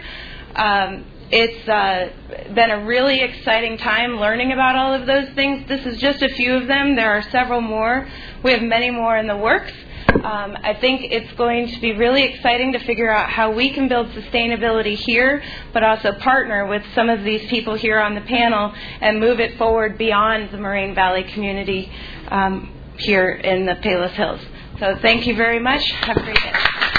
[0.56, 1.06] Um,
[1.36, 5.68] it's uh, been a really exciting time learning about all of those things.
[5.68, 6.96] This is just a few of them.
[6.96, 8.08] There are several more.
[8.44, 9.74] We have many more in the works.
[10.10, 13.88] Um, I think it's going to be really exciting to figure out how we can
[13.88, 15.42] build sustainability here,
[15.74, 18.72] but also partner with some of these people here on the panel
[19.02, 21.92] and move it forward beyond the Moraine Valley community
[22.28, 24.42] um, here in the Palos Hills.
[24.80, 25.84] So thank you very much.
[25.94, 26.93] Have a great day.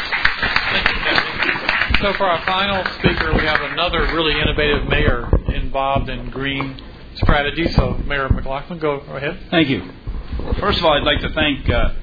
[2.04, 6.78] So for our final speaker, we have another really innovative mayor involved in green
[7.14, 7.66] strategy.
[7.72, 9.40] So Mayor McLaughlin, go ahead.
[9.50, 9.90] Thank you.
[10.60, 11.94] First of all, I'd like to thank uh,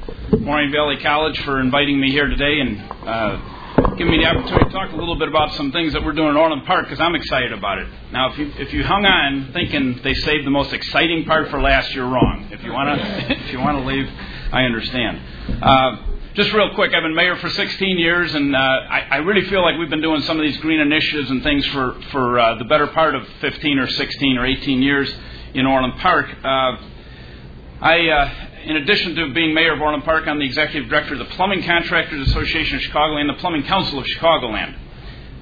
[0.71, 4.91] Valley College for inviting me here today and uh, giving me the opportunity to talk
[4.91, 7.53] a little bit about some things that we're doing in Orland Park because I'm excited
[7.53, 7.87] about it.
[8.11, 11.61] Now, if you if you hung on thinking they saved the most exciting part for
[11.61, 12.49] last, you're wrong.
[12.51, 12.95] If you wanna
[13.29, 14.09] if you wanna leave,
[14.51, 15.21] I understand.
[15.61, 15.97] Uh,
[16.33, 19.61] just real quick, I've been mayor for 16 years, and uh, I, I really feel
[19.61, 22.63] like we've been doing some of these green initiatives and things for for uh, the
[22.63, 25.13] better part of 15 or 16 or 18 years
[25.53, 26.29] in Orland Park.
[26.41, 26.77] Uh,
[27.81, 31.19] I, uh, in addition to being mayor of Orland Park, I'm the executive director of
[31.19, 34.77] the Plumbing Contractors Association of Chicagoland, and the Plumbing Council of Chicagoland.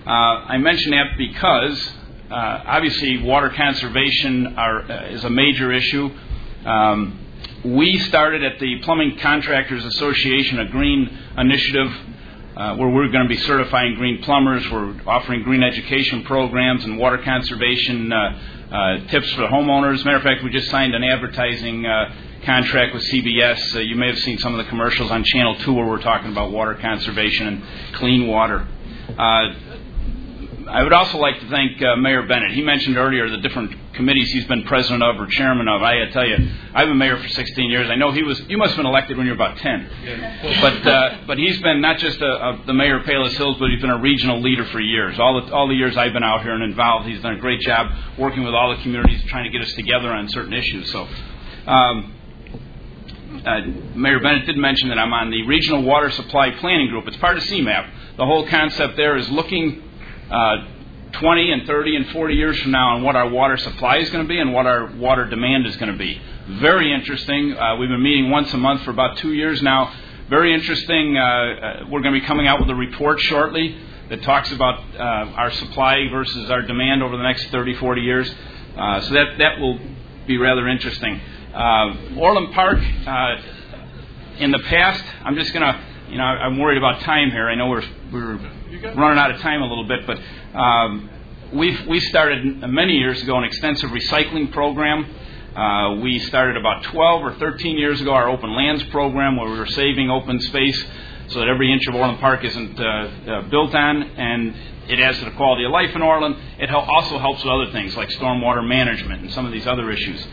[0.07, 1.91] Uh, I mention that because
[2.31, 6.09] uh, obviously water conservation are, is a major issue.
[6.65, 7.28] Um,
[7.63, 11.91] we started at the Plumbing Contractors Association a green initiative
[12.55, 14.69] uh, where we're going to be certifying green plumbers.
[14.69, 18.39] We're offering green education programs and water conservation uh,
[18.71, 20.05] uh, tips for homeowners.
[20.05, 22.13] Matter of fact, we just signed an advertising uh,
[22.45, 23.75] contract with CBS.
[23.75, 26.31] Uh, you may have seen some of the commercials on Channel 2 where we're talking
[26.31, 27.63] about water conservation and
[27.95, 28.65] clean water.
[30.69, 32.51] Uh, I would also like to thank uh, Mayor Bennett.
[32.51, 35.81] He mentioned earlier the different committees he's been president of or chairman of.
[35.81, 36.37] I tell you,
[36.73, 37.89] I've been mayor for 16 years.
[37.89, 38.39] I know he was.
[38.41, 39.89] You must have been elected when you were about 10.
[40.03, 40.61] Yeah.
[40.61, 43.69] But uh, but he's been not just a, a, the mayor of Palos Hills, but
[43.69, 45.19] he's been a regional leader for years.
[45.19, 47.61] All the all the years I've been out here and involved, he's done a great
[47.61, 50.91] job working with all the communities, trying to get us together on certain issues.
[50.91, 51.07] So.
[51.67, 52.15] Um,
[53.45, 53.61] uh,
[53.95, 57.07] Mayor Bennett did mention that I'm on the Regional Water Supply Planning Group.
[57.07, 58.17] It's part of CMAP.
[58.17, 59.88] The whole concept there is looking
[60.31, 60.57] uh,
[61.13, 64.23] 20 and 30 and 40 years from now on what our water supply is going
[64.23, 66.21] to be and what our water demand is going to be.
[66.47, 67.57] Very interesting.
[67.57, 69.93] Uh, we've been meeting once a month for about two years now.
[70.29, 71.17] Very interesting.
[71.17, 73.75] Uh, uh we're going to be coming out with a report shortly
[74.09, 74.99] that talks about uh,
[75.35, 78.29] our supply versus our demand over the next 30, 40 years.
[78.29, 79.79] So that, that will
[80.25, 81.19] be rather interesting.
[81.53, 82.79] Orland Park,
[84.39, 87.49] in the past, I'm just going to, you know, I'm worried about time here.
[87.49, 88.39] I know we're, we're
[88.95, 90.19] running out of time a little bit, but
[90.57, 91.09] um,
[91.53, 95.05] we've we started many years ago an extensive recycling program.
[95.55, 99.57] Uh, we started about 12 or 13 years ago our open lands program where we
[99.57, 100.85] were saving open space
[101.29, 104.55] so that every inch of Orland Park isn't uh, uh, built on, and
[104.87, 106.35] it adds to the quality of life in Orland.
[106.59, 110.25] It also helps with other things like stormwater management and some of these other issues.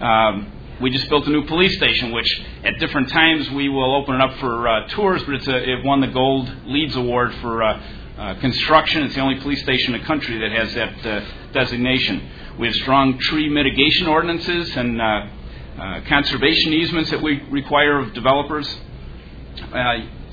[0.00, 4.16] Um, we just built a new police station, which at different times we will open
[4.16, 7.62] it up for uh, tours, but it's a, it won the Gold Leads Award for
[7.62, 7.80] uh,
[8.18, 9.04] uh, construction.
[9.04, 12.28] It's the only police station in the country that has that uh, designation.
[12.58, 18.12] We have strong tree mitigation ordinances and uh, uh, conservation easements that we require of
[18.12, 18.68] developers.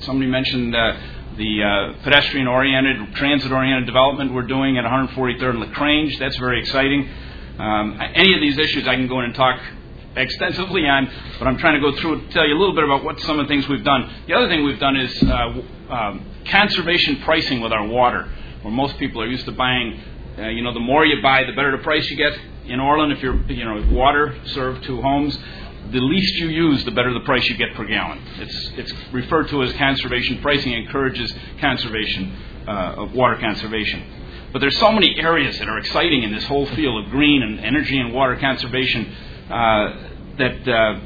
[0.00, 6.18] somebody mentioned the pedestrian oriented, transit oriented development we're doing at 143rd and LaGrange.
[6.18, 7.08] That's very exciting.
[7.58, 9.60] Um, any of these issues I can go in and talk
[10.16, 13.04] extensively on, but I'm trying to go through and tell you a little bit about
[13.04, 14.10] what some of the things we've done.
[14.26, 18.28] The other thing we've done is uh, um, conservation pricing with our water,
[18.62, 20.00] where most people are used to buying.
[20.38, 22.32] Uh, you know, the more you buy, the better the price you get.
[22.64, 25.36] In Orland, if you're you know water served to homes,
[25.90, 28.22] the least you use, the better the price you get per gallon.
[28.38, 30.72] It's it's referred to as conservation pricing.
[30.72, 32.36] Encourages conservation
[32.66, 34.04] uh, of water conservation.
[34.52, 37.58] But there's so many areas that are exciting in this whole field of green and
[37.60, 39.14] energy and water conservation
[39.52, 41.00] that, uh,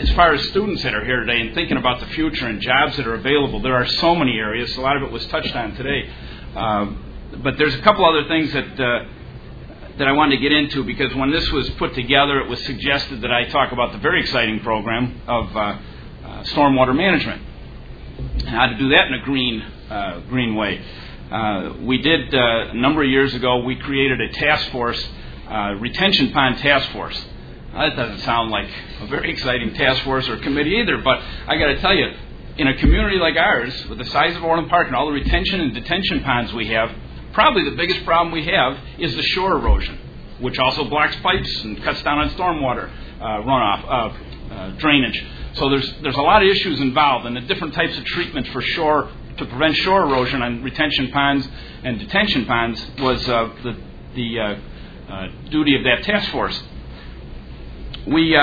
[0.00, 2.96] as far as students that are here today and thinking about the future and jobs
[2.96, 4.76] that are available, there are so many areas.
[4.76, 6.10] A lot of it was touched on today.
[6.54, 6.92] Uh,
[7.42, 9.04] but there's a couple other things that uh,
[9.98, 13.20] that I wanted to get into because when this was put together, it was suggested
[13.22, 15.78] that I talk about the very exciting program of uh, uh,
[16.44, 17.42] stormwater management
[18.18, 19.60] and how to do that in a green
[19.90, 20.82] uh, green way.
[21.30, 23.64] Uh, we did uh, a number of years ago.
[23.64, 25.02] We created a task force,
[25.48, 27.18] uh, retention pond task force.
[27.74, 28.68] That doesn't sound like
[29.00, 32.12] a very exciting task force or committee either, but I got to tell you,
[32.58, 35.58] in a community like ours, with the size of Orland Park and all the retention
[35.60, 36.94] and detention ponds we have,
[37.32, 39.98] probably the biggest problem we have is the shore erosion,
[40.40, 45.24] which also blocks pipes and cuts down on stormwater uh, runoff, uh, uh, drainage.
[45.54, 48.60] So there's there's a lot of issues involved, and the different types of treatment for
[48.60, 51.48] shore to prevent shore erosion on retention ponds
[51.84, 53.76] and detention ponds was uh, the
[54.14, 54.56] the uh,
[55.10, 56.62] uh, duty of that task force.
[58.06, 58.36] We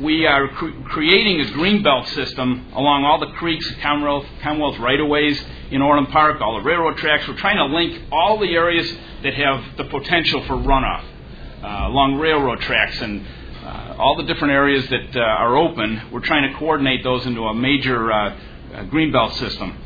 [0.00, 5.06] we are cre- creating a greenbelt system along all the creeks, Commonwealth, Commonwealth right of
[5.06, 7.28] ways in Orland Park, all the railroad tracks.
[7.28, 8.90] We're trying to link all the areas
[9.22, 11.04] that have the potential for runoff
[11.62, 13.24] uh, along railroad tracks and
[13.62, 16.02] uh, all the different areas that uh, are open.
[16.10, 18.30] We're trying to coordinate those into a major uh,
[18.74, 19.76] uh, greenbelt system.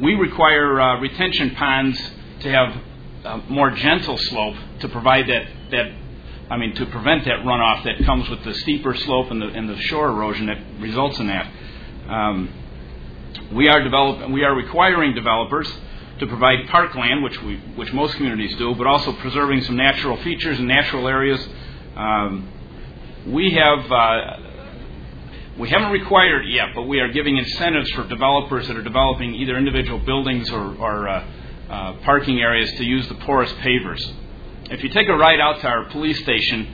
[0.00, 2.00] We require uh, retention ponds
[2.40, 2.76] to have
[3.24, 5.92] a more gentle slope to provide that, that
[6.50, 9.68] I mean, to prevent that runoff that comes with the steeper slope and the, and
[9.68, 11.50] the shore erosion that results in that.
[12.08, 12.52] Um,
[13.52, 15.70] we are develop, we are requiring developers
[16.18, 20.58] to provide parkland, which we, which most communities do, but also preserving some natural features
[20.58, 21.40] and natural areas.
[21.96, 22.48] Um,
[23.26, 24.36] we have uh,
[25.58, 29.34] we haven't required it yet, but we are giving incentives for developers that are developing
[29.36, 31.24] either individual buildings or, or uh,
[31.70, 34.04] uh, parking areas to use the porous pavers.
[34.74, 36.66] If you take a ride out to our police station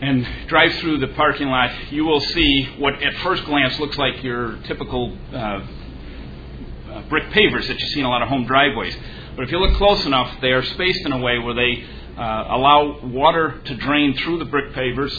[0.00, 4.24] and drive through the parking lot, you will see what at first glance looks like
[4.24, 8.96] your typical uh, uh, brick pavers that you see in a lot of home driveways.
[9.36, 11.84] But if you look close enough, they are spaced in a way where they
[12.18, 15.16] uh, allow water to drain through the brick pavers,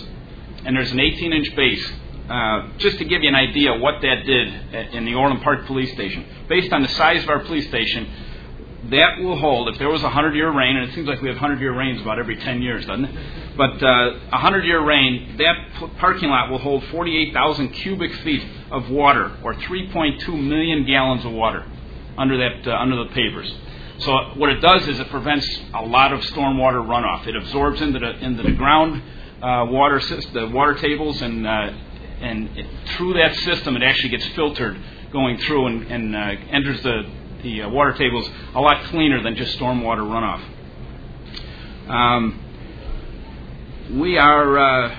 [0.66, 1.90] and there's an 18 inch base.
[2.30, 5.94] Uh, just to give you an idea what that did in the Orland Park Police
[5.94, 6.26] Station.
[6.50, 8.27] Based on the size of our police station,
[8.92, 9.70] that will hold.
[9.70, 11.74] If there was a 100 year rain, and it seems like we have 100 year
[11.74, 13.58] rains about every 10 years, doesn't it?
[13.58, 18.90] But uh, a 100 year rain, that parking lot will hold 48,000 cubic feet of
[18.90, 21.66] water, or 3.2 million gallons of water
[22.18, 23.52] under, that, uh, under the pavers.
[24.00, 27.28] So what it does is it prevents a lot of stormwater runoff.
[27.28, 29.02] It absorbs into the, into the ground
[29.42, 30.00] uh, water,
[30.34, 31.72] the water tables, and, uh,
[32.22, 34.80] and it, through that system, it actually gets filtered
[35.12, 36.20] going through and, and uh,
[36.52, 37.04] enters the
[37.44, 40.44] the uh, water table is a lot cleaner than just stormwater runoff.
[41.90, 42.44] Um,
[43.94, 44.98] we are uh,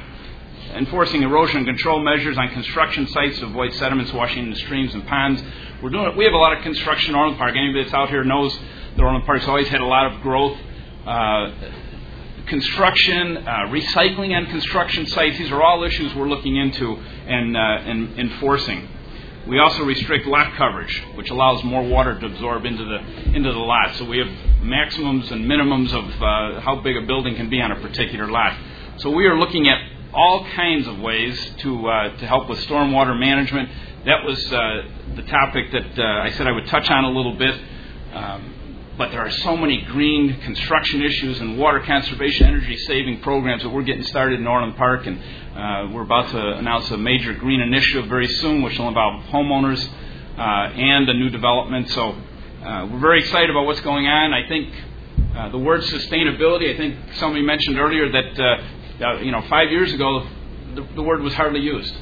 [0.74, 5.42] enforcing erosion control measures on construction sites to avoid sediments washing into streams and ponds.
[5.82, 6.16] We're doing it.
[6.16, 7.54] We have a lot of construction in Orland Park.
[7.56, 8.58] Anybody that's out here knows
[8.96, 10.58] that Orland Park's always had a lot of growth.
[11.06, 11.52] Uh,
[12.46, 17.60] construction, uh, recycling on construction sites, these are all issues we're looking into and, uh,
[17.60, 18.88] and enforcing.
[19.48, 22.98] We also restrict lot coverage, which allows more water to absorb into the
[23.34, 23.94] into the lot.
[23.96, 24.28] So we have
[24.62, 28.54] maximums and minimums of uh, how big a building can be on a particular lot.
[28.98, 29.78] So we are looking at
[30.12, 33.70] all kinds of ways to uh, to help with stormwater management.
[34.04, 34.82] That was uh,
[35.16, 37.58] the topic that uh, I said I would touch on a little bit.
[38.12, 38.54] Um,
[38.98, 43.68] but there are so many green construction issues and water conservation, energy saving programs that
[43.68, 45.18] we're getting started in Orland Park, and
[45.56, 49.88] uh, we're about to announce a major green initiative very soon, which will involve homeowners
[50.36, 51.88] uh, and a new development.
[51.90, 52.10] So
[52.64, 54.34] uh, we're very excited about what's going on.
[54.34, 54.74] I think
[55.36, 56.74] uh, the word sustainability.
[56.74, 60.26] I think somebody mentioned earlier that uh, uh, you know five years ago
[60.74, 61.94] the, the word was hardly used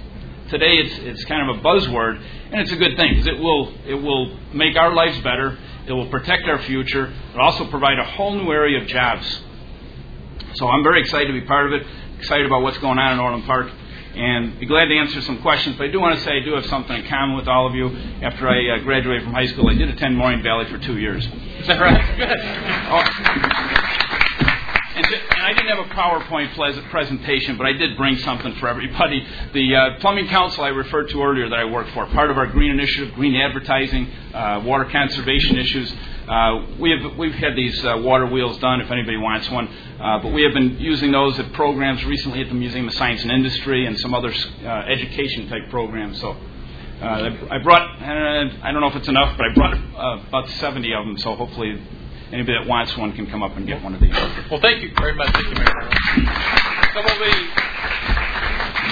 [0.48, 3.72] today it's it's kind of a buzzword, and it's a good thing because it will
[3.86, 5.58] it will make our lives better.
[5.86, 7.12] It will protect our future.
[7.34, 9.42] Will also provide a whole new area of jobs.
[10.54, 11.86] So I'm very excited to be part of it.
[12.18, 13.70] Excited about what's going on in Orland Park,
[14.14, 15.76] and be glad to answer some questions.
[15.76, 17.74] But I do want to say I do have something in common with all of
[17.74, 17.88] you.
[18.22, 21.26] After I uh, graduated from high school, I did attend Moraine Valley for two years.
[21.60, 22.16] Is that right?
[22.16, 22.38] Good.
[23.72, 23.75] Oh.
[25.66, 29.26] Didn't have a PowerPoint presentation, but I did bring something for everybody.
[29.52, 32.46] The uh, Plumbing Council I referred to earlier that I work for, part of our
[32.46, 35.92] green initiative, green advertising, uh, water conservation issues.
[36.28, 39.66] Uh, we have we've had these uh, water wheels done if anybody wants one,
[39.98, 43.22] uh, but we have been using those at programs recently at the Museum of Science
[43.22, 46.20] and Industry and some other uh, education type programs.
[46.20, 46.36] So
[47.02, 51.18] I brought, I don't know if it's enough, but I brought about 70 of them,
[51.18, 51.82] so hopefully
[52.32, 54.14] anybody that wants one can come up and get one of these.
[54.50, 55.30] Well, thank you very much.
[55.32, 55.90] Thank you, Mayor.
[56.94, 57.30] So what we,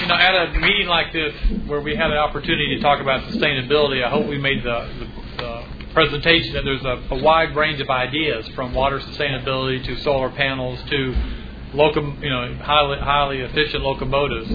[0.01, 1.33] you know, at a meeting like this
[1.67, 5.07] where we had an opportunity to talk about sustainability, I hope we made the, the,
[5.37, 5.63] the
[5.93, 10.79] presentation that there's a, a wide range of ideas from water sustainability to solar panels
[10.89, 11.15] to
[11.73, 14.49] locom, you know, highly, highly efficient locomotives.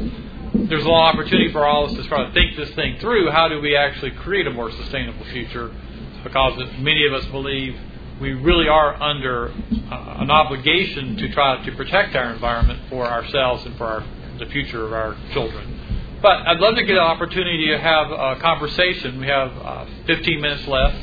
[0.54, 2.98] There's a lot of opportunity for all of us to try to think this thing
[2.98, 3.30] through.
[3.30, 5.74] How do we actually create a more sustainable future?
[6.22, 7.76] Because many of us believe
[8.20, 13.64] we really are under uh, an obligation to try to protect our environment for ourselves
[13.64, 14.04] and for our,
[14.38, 16.18] the future of our children.
[16.20, 19.18] But I'd love to get an opportunity to have a conversation.
[19.18, 20.96] We have uh, 15 minutes left.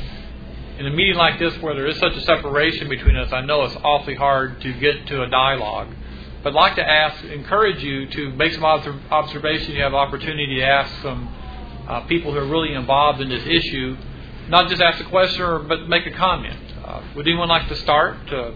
[0.77, 3.63] In a meeting like this, where there is such a separation between us, I know
[3.63, 5.87] it's awfully hard to get to a dialogue.
[6.43, 9.73] But I'd like to ask, encourage you to make some observation.
[9.73, 11.27] You have opportunity to ask some
[11.87, 13.97] uh, people who are really involved in this issue,
[14.49, 16.66] not just ask a question, but make a comment.
[16.87, 18.15] Uh, would anyone like to start?
[18.23, 18.55] Because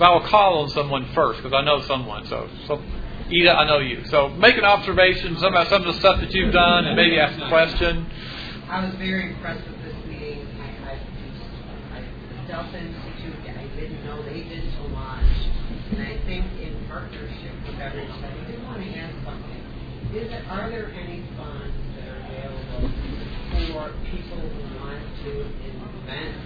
[0.00, 2.26] I will call on someone first, because I know someone.
[2.26, 2.82] So, so,
[3.30, 4.04] Ida, I know you.
[4.06, 7.40] So make an observation about some of the stuff that you've done, and maybe ask
[7.40, 8.10] a question.
[8.68, 10.44] I was very impressed with this meeting.
[10.58, 15.30] I, I, I Delta Institute, I didn't know they did so much,
[15.92, 19.62] and I think in partnership with everybody, I did want to ask something.
[20.18, 22.90] Is it, are there any funds that are available
[23.70, 26.45] for people who want to invent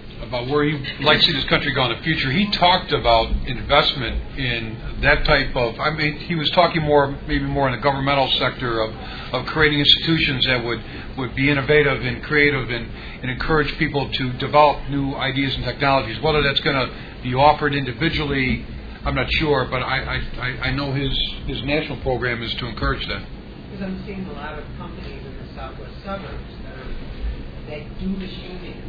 [0.31, 2.31] about where he'd like to see this country go in the future.
[2.31, 5.77] He talked about investment in that type of.
[5.77, 8.95] I mean, he was talking more, maybe more in the governmental sector of,
[9.33, 10.81] of creating institutions that would,
[11.17, 12.89] would be innovative and creative and,
[13.21, 16.21] and encourage people to develop new ideas and technologies.
[16.21, 18.65] Whether that's going to be offered individually,
[19.03, 21.11] I'm not sure, but I, I, I know his,
[21.45, 23.25] his national program is to encourage that.
[23.69, 28.07] Because I'm seeing a lot of companies in the southwest suburbs that, are, that do
[28.07, 28.81] machining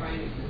[0.00, 0.49] trying to create something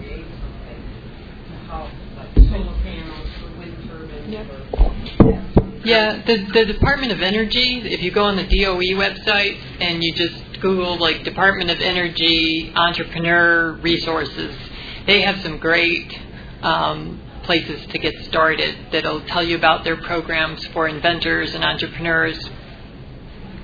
[1.71, 4.29] to like solar panels for wind turbines.
[4.29, 4.47] Yep.
[4.81, 5.41] Or,
[5.85, 10.13] yeah, the, the Department of Energy, if you go on the DOE website and you
[10.13, 14.55] just Google like Department of Energy entrepreneur resources,
[15.07, 16.19] they have some great
[16.63, 22.39] um, places to get started that'll tell you about their programs for inventors and entrepreneurs.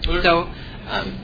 [0.02, 0.50] So,
[0.88, 1.18] um,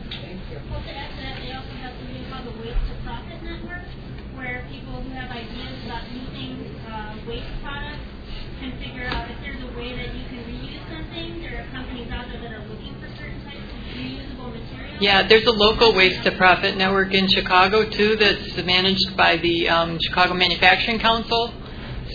[15.03, 19.69] Yeah, there's a local waste to profit network in Chicago too that's managed by the
[19.69, 21.53] um, Chicago Manufacturing Council.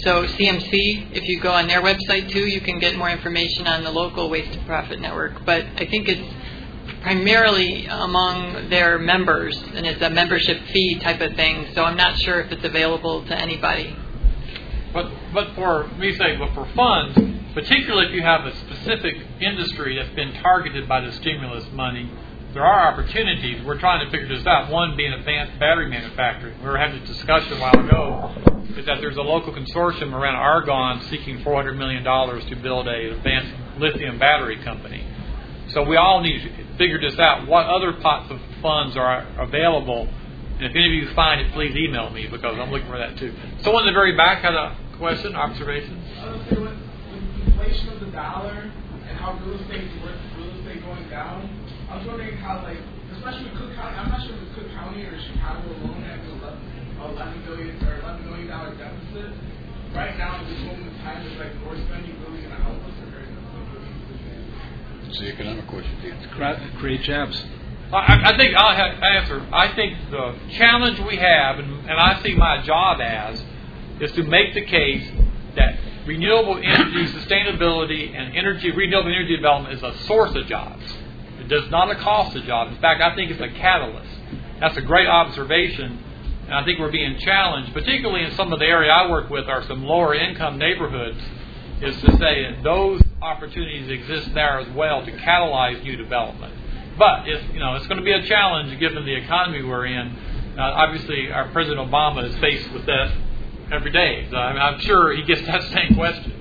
[0.04, 3.84] So CMC, if you go on their website too, you can get more information on
[3.84, 5.46] the local waste to profit network.
[5.46, 6.34] But I think it's
[7.02, 11.68] primarily among their members, and it's a membership fee type of thing.
[11.76, 13.98] So I'm not sure if it's available to anybody.
[14.94, 17.20] But but for me say, but for funds,
[17.54, 22.10] particularly if you have a specific industry that's been targeted by the stimulus money
[22.58, 23.64] there are opportunities.
[23.64, 24.72] We're trying to figure this out.
[24.72, 26.58] One being advanced battery manufacturing.
[26.58, 28.34] We were having a discussion a while ago
[28.76, 33.54] is that there's a local consortium around Argonne seeking $400 million to build a advanced
[33.78, 35.06] lithium battery company.
[35.70, 37.48] So we all need to figure this out.
[37.48, 40.10] What other pots of funds are available?
[40.56, 43.20] And if any of you find it, please email me because I'm looking for that
[43.20, 43.36] too.
[43.62, 46.04] Someone in the very back had a question, observation.
[46.18, 50.84] I was with inflation of the dollar and how real estate is worth, real estate
[50.84, 51.57] going down
[51.98, 52.78] I was wondering how, like,
[53.18, 56.46] especially Cook County, I'm not sure if it's Cook County or Chicago alone has an
[57.10, 59.34] 11 billion or 11 million dollar deficit.
[59.98, 62.78] Right now, in this moment in time, is like more spending really going to help
[62.86, 65.10] us or hurt us?
[65.10, 65.98] It's the economic question.
[66.04, 67.44] It's create jobs.
[67.92, 69.42] I, I think I'll have, answer.
[69.52, 73.44] I think the challenge we have, and, and I see my job as,
[74.02, 75.10] is to make the case
[75.56, 80.84] that renewable energy sustainability and energy renewable energy development is a source of jobs.
[81.48, 82.72] Does not cost a job.
[82.74, 84.10] In fact, I think it's a catalyst.
[84.60, 86.04] That's a great observation.
[86.46, 89.48] And I think we're being challenged, particularly in some of the area I work with
[89.48, 91.20] are some lower income neighborhoods,
[91.82, 96.54] is to say that those opportunities exist there as well to catalyze new development.
[96.98, 100.08] But it's, you know, it's going to be a challenge given the economy we're in.
[100.58, 103.12] Uh, obviously, our President Obama is faced with that
[103.72, 104.28] every day.
[104.32, 106.34] So, I mean, I'm sure he gets that same question.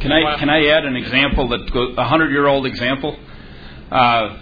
[0.00, 3.16] Can I can I add an example that a hundred year old example?
[3.90, 4.38] Uh,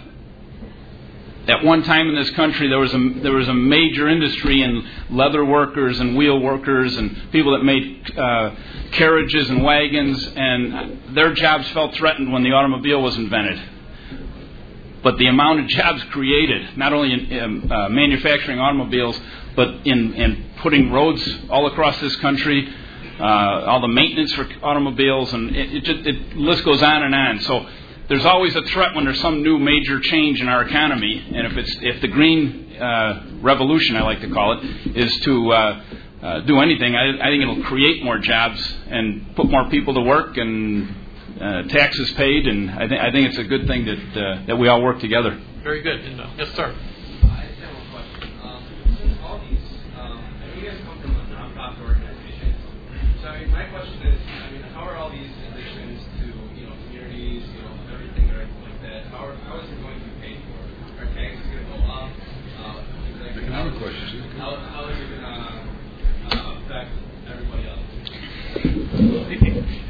[1.47, 4.87] at one time in this country, there was a there was a major industry in
[5.09, 8.55] leather workers and wheel workers and people that made uh,
[8.91, 13.59] carriages and wagons, and their jobs felt threatened when the automobile was invented.
[15.03, 19.19] But the amount of jobs created, not only in, in uh, manufacturing automobiles,
[19.55, 22.71] but in, in putting roads all across this country,
[23.19, 27.15] uh, all the maintenance for automobiles, and it, it, just, it list goes on and
[27.15, 27.39] on.
[27.41, 27.67] So
[28.07, 31.57] there's always a threat when there's some new major change in our economy, and if
[31.57, 35.83] it's if the green uh, revolution, I like to call it, is to uh,
[36.21, 40.01] uh, do anything, I, I think it'll create more jobs and put more people to
[40.01, 40.95] work and
[41.39, 44.57] uh, taxes paid, and I, th- I think it's a good thing that uh, that
[44.57, 45.39] we all work together.
[45.63, 45.99] Very good.
[46.01, 46.75] And, uh, yes, sir.
[64.41, 65.27] How, how is it going to
[66.35, 66.89] uh, affect
[67.29, 67.85] everybody else?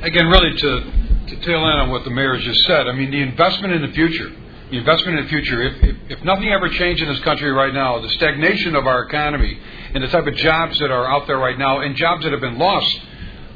[0.03, 0.81] Again, really to,
[1.27, 3.93] to tail end on what the mayor just said, I mean, the investment in the
[3.93, 4.29] future,
[4.69, 7.73] the investment in the future, if, if, if nothing ever changed in this country right
[7.73, 9.57] now, the stagnation of our economy
[9.93, 12.41] and the type of jobs that are out there right now and jobs that have
[12.41, 12.99] been lost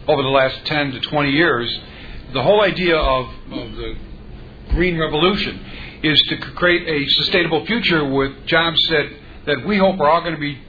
[0.08, 1.78] over the last 10 to 20 years,
[2.32, 3.98] the whole idea of, of the
[4.70, 5.60] green revolution
[6.04, 9.10] is to create a sustainable future with jobs that,
[9.46, 10.62] that we hope are all going to be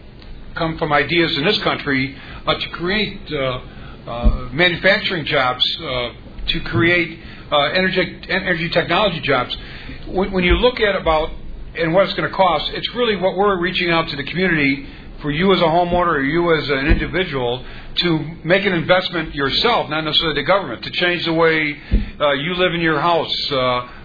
[0.56, 2.16] come from ideas in this country
[2.46, 3.60] uh, to create uh,
[4.06, 6.12] uh, manufacturing jobs, uh,
[6.46, 7.20] to create
[7.52, 9.56] energy, energy technology jobs.
[10.06, 11.30] When, when you look at about
[11.74, 14.88] and what it's going to cost, it's really what we're reaching out to the community
[15.20, 17.64] for you as a homeowner or you as an individual
[17.96, 21.78] to make an investment yourself, not necessarily the government, to change the way
[22.38, 23.50] you live in your house,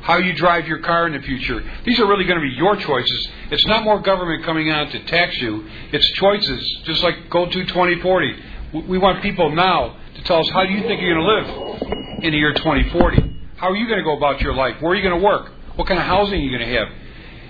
[0.01, 1.63] how you drive your car in the future.
[1.85, 3.29] These are really going to be your choices.
[3.51, 5.67] It's not more government coming out to tax you.
[5.91, 8.43] It's choices, just like Go to 2040.
[8.87, 12.23] We want people now to tell us how do you think you're going to live
[12.23, 13.37] in the year 2040.
[13.57, 14.81] How are you going to go about your life?
[14.81, 15.51] Where are you going to work?
[15.75, 16.87] What kind of housing are you going to have?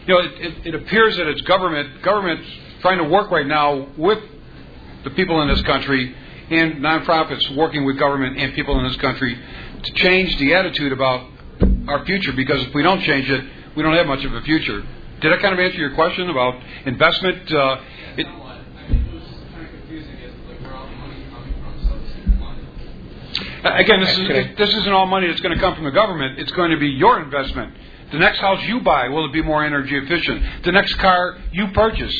[0.07, 2.01] You know, it, it, it appears that it's government.
[2.01, 2.49] Government's
[2.81, 4.19] trying to work right now with
[5.03, 6.15] the people in this country
[6.49, 9.39] and nonprofits working with government and people in this country
[9.83, 11.29] to change the attitude about
[11.87, 13.43] our future because if we don't change it,
[13.75, 14.83] we don't have much of a future.
[15.21, 17.51] Did I kind of answer your question about investment?
[17.51, 17.81] Uh,
[18.17, 18.27] it,
[23.63, 26.39] Again, this, is, this isn't all money that's going to come from the government.
[26.39, 27.75] It's going to be your investment.
[28.11, 30.63] The next house you buy, will it be more energy efficient?
[30.65, 32.13] The next car you purchase,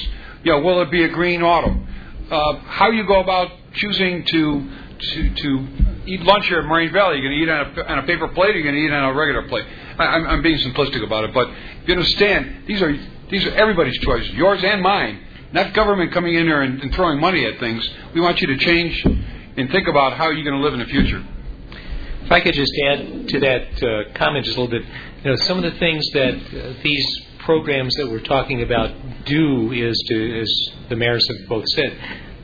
[0.43, 1.83] you know, will it be a green auto?
[2.29, 4.69] Uh, how you go about choosing to
[4.99, 5.67] to to
[6.06, 7.19] eat lunch here at Moraine Valley?
[7.19, 8.91] You're going to eat on a, on a paper plate, or you're going to eat
[8.91, 9.65] on a regular plate.
[9.98, 11.49] I, I'm, I'm being simplistic about it, but
[11.86, 12.95] you understand these are
[13.30, 15.28] these are everybody's choices, yours and mine.
[15.53, 17.90] Not government coming in there and, and throwing money at things.
[18.14, 20.86] We want you to change and think about how you're going to live in the
[20.86, 21.26] future.
[22.23, 24.88] If I could just add to that uh, comment just a little bit,
[25.23, 27.06] you know, some of the things that uh, these
[27.40, 28.91] programs that we're talking about
[29.26, 31.98] do is to, as the mayors have both said,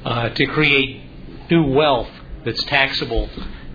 [0.04, 1.02] uh, to create
[1.50, 2.10] new wealth
[2.48, 3.30] that's taxable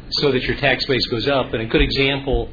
[0.09, 1.53] so that your tax base goes up.
[1.53, 2.51] And a good example,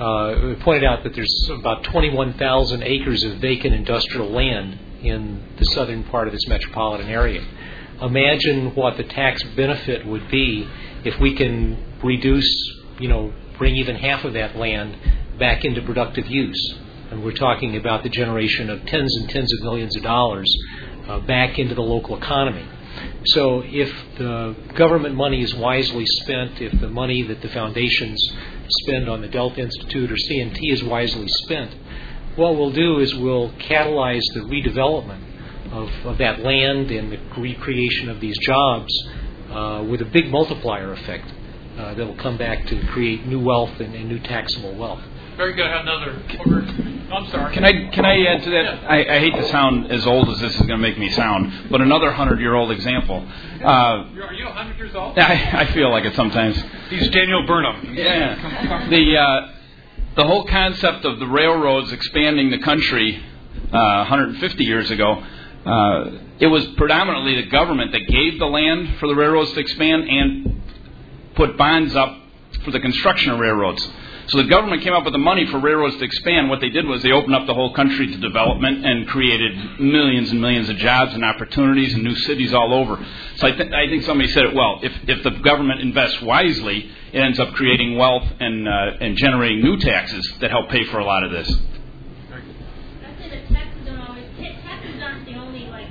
[0.00, 6.02] uh, pointed out that there's about 21,000 acres of vacant industrial land in the southern
[6.04, 7.42] part of this metropolitan area.
[8.02, 10.68] Imagine what the tax benefit would be
[11.04, 12.50] if we can reduce,
[12.98, 14.96] you know, bring even half of that land
[15.38, 16.78] back into productive use.
[17.10, 20.52] And we're talking about the generation of tens and tens of millions of dollars
[21.08, 22.66] uh, back into the local economy.
[23.24, 28.18] So if the government money is wisely spent, if the money that the foundations
[28.82, 31.74] spend on the Delta Institute or CNT is wisely spent,
[32.36, 35.22] what we'll do is we'll catalyze the redevelopment
[35.72, 38.92] of, of that land and the recreation of these jobs
[39.50, 41.32] uh, with a big multiplier effect
[41.76, 45.02] uh, that will come back to create new wealth and, and new taxable wealth.
[45.40, 45.64] Very good.
[45.64, 47.10] I have another.
[47.10, 47.54] I'm sorry.
[47.54, 48.62] Can I can I add to that?
[48.62, 48.86] Yeah.
[48.86, 51.70] I, I hate to sound as old as this is going to make me sound,
[51.70, 53.26] but another hundred year old example.
[53.64, 55.18] Uh, You're, you 100 years old?
[55.18, 56.62] I, I feel like it sometimes.
[56.90, 57.94] He's Daniel Burnham.
[57.94, 58.88] Yeah.
[58.90, 59.52] The uh,
[60.16, 63.16] the whole concept of the railroads expanding the country
[63.72, 65.24] uh, 150 years ago.
[65.64, 70.06] Uh, it was predominantly the government that gave the land for the railroads to expand
[70.06, 70.62] and
[71.34, 72.14] put bonds up
[72.62, 73.88] for the construction of railroads.
[74.30, 76.48] So the government came up with the money for railroads to expand.
[76.50, 80.30] What they did was they opened up the whole country to development and created millions
[80.30, 83.04] and millions of jobs and opportunities and new cities all over.
[83.36, 84.78] So I, th- I think somebody said it well.
[84.82, 89.62] If, if the government invests wisely, it ends up creating wealth and, uh, and generating
[89.62, 91.48] new taxes that help pay for a lot of this.
[91.50, 95.88] I'd say that taxes don't always, ta- taxes aren't the only like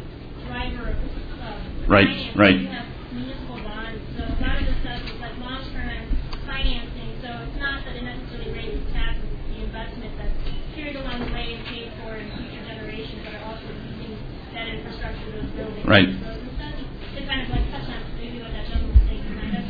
[0.48, 2.38] driver of uh, Right, finance.
[2.38, 2.56] right.
[2.62, 6.18] You have municipal bonds, so a lot of the stuff is like long-term
[6.48, 7.20] financing.
[7.22, 10.38] So it's not that it necessarily raises taxes, it's the investment that's
[10.76, 14.58] carried along the way and paid for in future generations that are also using that
[14.70, 16.08] infrastructure, those buildings, Right.
[16.08, 16.76] those roads and stuff.
[17.16, 19.66] To kind of like touch on maybe what that gentleman was saying, kind of.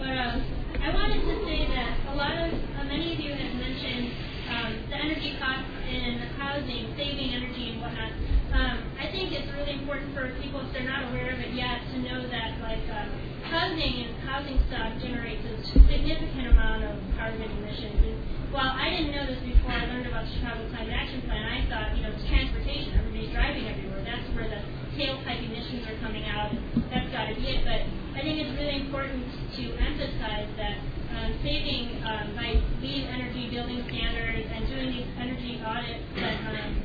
[0.00, 0.34] But um,
[0.82, 4.10] I wanted to say that a lot of uh, many of you have mentioned
[4.50, 8.12] um, the energy costs in housing, saving energy and whatnot.
[8.50, 11.86] Um, I think it's really important for people, if they're not aware of it yet,
[11.94, 13.06] to know that like uh,
[13.46, 17.94] housing and housing stock generates a significant amount of carbon emissions.
[18.02, 18.18] And
[18.50, 21.58] while I didn't know this before I learned about the Chicago Climate Action Plan, I
[21.70, 22.98] thought you know it's transportation.
[22.98, 24.02] Everybody's driving everywhere.
[24.02, 24.58] That's where the
[24.98, 26.50] tailpipe emissions are coming out.
[26.90, 27.62] That's got to be it.
[27.62, 27.86] But
[28.18, 29.22] I think it's really important
[29.54, 30.82] to emphasize that
[31.14, 36.82] um, saving um, by LEED energy building standards and doing these energy audits that um,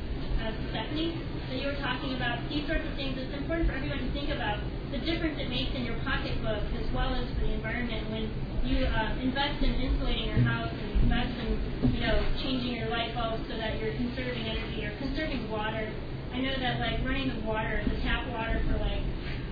[0.70, 1.18] Stephanie
[1.50, 4.30] that you were talking about, these sorts of things, it's important for everyone to think
[4.30, 4.62] about
[4.94, 8.30] the difference it makes in your pocketbook as well as for the environment when
[8.62, 11.50] you uh, invest in insulating your house and invest in,
[11.94, 15.90] you know, changing your light bulbs so that you're conserving energy or conserving water.
[16.34, 19.02] I know that like running the water, the tap water for like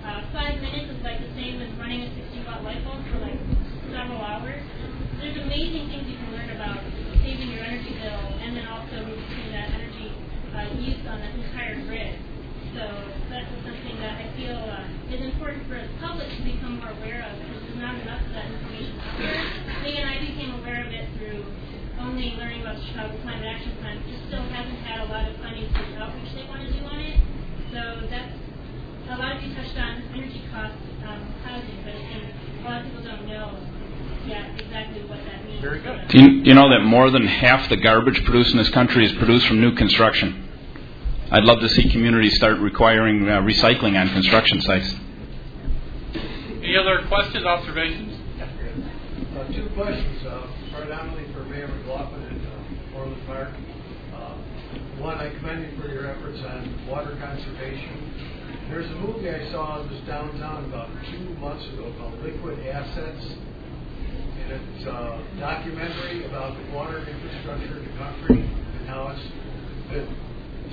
[0.06, 3.18] uh, five minutes is like the same as running a 60 watt light bulb for
[3.18, 3.38] like
[3.90, 4.62] several hours.
[5.18, 6.82] There's amazing things you can learn about
[7.22, 9.43] saving your energy bill and then also reducing
[10.54, 12.18] uh, use on the entire grid.
[12.74, 12.82] So
[13.30, 17.22] that's something that I feel uh, is important for the public to become more aware
[17.22, 19.38] of because there's not enough of that information out there.
[19.84, 21.46] Lee and I became aware of it through
[22.00, 23.98] only learning about the Chicago Climate Action Plan.
[23.98, 26.72] It just still hasn't had a lot of funding for the outreach they want to
[26.72, 27.16] do on it.
[27.70, 28.34] So that's
[29.10, 32.22] a lot of you touched on energy costs, um, housing, but I think
[32.58, 33.54] a lot of people don't know
[34.26, 35.62] yet exactly what that means.
[35.62, 36.08] Very good.
[36.08, 39.12] Do you, you know that more than half the garbage produced in this country is
[39.12, 40.43] produced from new construction?
[41.34, 44.94] I'd love to see communities start requiring uh, recycling on construction sites.
[46.62, 48.14] Any other questions, observations?
[48.38, 53.48] Uh, two questions, uh, predominantly for Mayor McLaughlin and uh, Orland Park.
[54.14, 54.34] Uh,
[55.02, 58.68] one, I commend you for your efforts on water conservation.
[58.70, 63.26] There's a movie I saw in this downtown about two months ago called Liquid Assets.
[64.38, 68.38] And it's a documentary about the water infrastructure in the country
[68.78, 70.16] and how it's been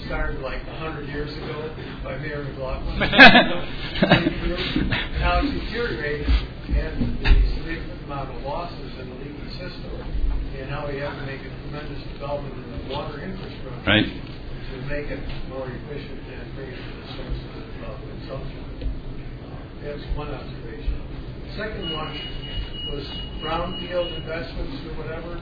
[0.06, 1.70] started like 100 years ago
[2.04, 3.02] by Mayor McLaughlin.
[3.04, 6.28] and how it's deteriorated
[6.72, 9.92] and the significant amount of losses in the leaky system
[10.58, 14.06] and how we have to make a tremendous development in the water infrastructure Right.
[14.06, 15.20] to make it
[15.50, 17.56] more efficient and bring it to the sources
[17.88, 18.64] of consumption.
[18.82, 21.02] Uh, That's one observation.
[21.58, 22.14] Second one
[22.94, 23.06] was
[23.44, 25.42] brownfield investments or whatever.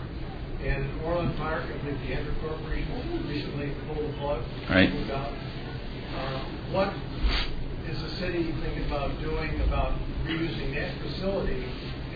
[0.63, 4.43] And in Orland Park, I think the Andrew Corporation recently pulled the plug.
[4.69, 4.93] Right.
[4.93, 5.31] moved out.
[5.31, 6.39] Uh,
[6.71, 6.93] What
[7.89, 9.93] is the city thinking about doing about
[10.25, 11.63] reusing that facility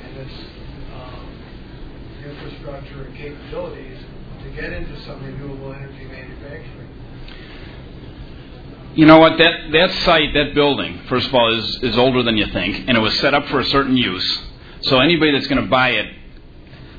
[0.04, 0.34] and its
[0.94, 1.26] um,
[2.26, 3.98] infrastructure and capabilities
[4.44, 6.90] to get into some renewable energy manufacturing?
[8.96, 9.38] You know what?
[9.38, 12.98] That that site, that building, first of all, is is older than you think, and
[12.98, 14.42] it was set up for a certain use.
[14.82, 16.14] So anybody that's going to buy it,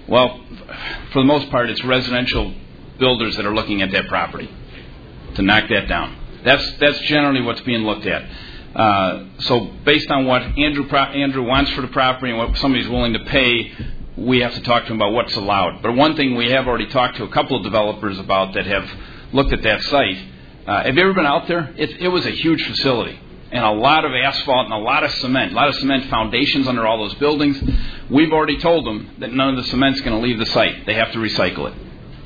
[0.08, 0.40] well,
[1.12, 2.52] for the most part, it's residential
[2.98, 4.50] builders that are looking at that property
[5.34, 6.16] to knock that down.
[6.44, 8.28] That's that's generally what's being looked at.
[8.74, 12.88] Uh, so based on what Andrew pro- Andrew wants for the property and what somebody's
[12.88, 13.72] willing to pay,
[14.16, 15.80] we have to talk to him about what's allowed.
[15.82, 18.88] But one thing we have already talked to a couple of developers about that have
[19.32, 20.18] looked at that site.
[20.66, 21.72] Uh, have you ever been out there?
[21.76, 23.18] It, it was a huge facility
[23.54, 26.66] and a lot of asphalt and a lot of cement, a lot of cement foundations
[26.66, 27.56] under all those buildings.
[28.10, 30.86] We've already told them that none of the cement's going to leave the site.
[30.86, 31.74] They have to recycle it.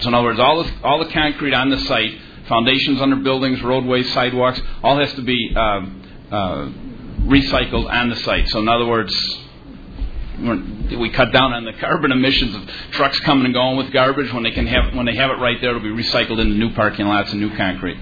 [0.01, 2.19] So in other words, all the, all the concrete on the site,
[2.49, 6.69] foundations under buildings, roadways, sidewalks, all has to be um, uh,
[7.27, 8.49] recycled on the site.
[8.49, 9.15] So in other words,
[10.39, 14.33] we cut down on the carbon emissions of trucks coming and going with garbage.
[14.33, 16.73] When they can have when they have it right there, it'll be recycled into new
[16.75, 17.99] parking lots and new concrete.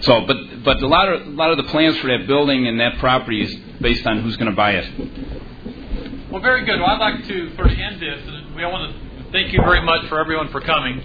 [0.00, 2.80] So, but but a lot of a lot of the plans for that building and
[2.80, 5.45] that property is based on who's going to buy it.
[6.30, 6.80] Well, very good.
[6.80, 8.20] Well, I'd like to sort of end this.
[8.56, 11.00] We want to thank you very much for everyone for coming.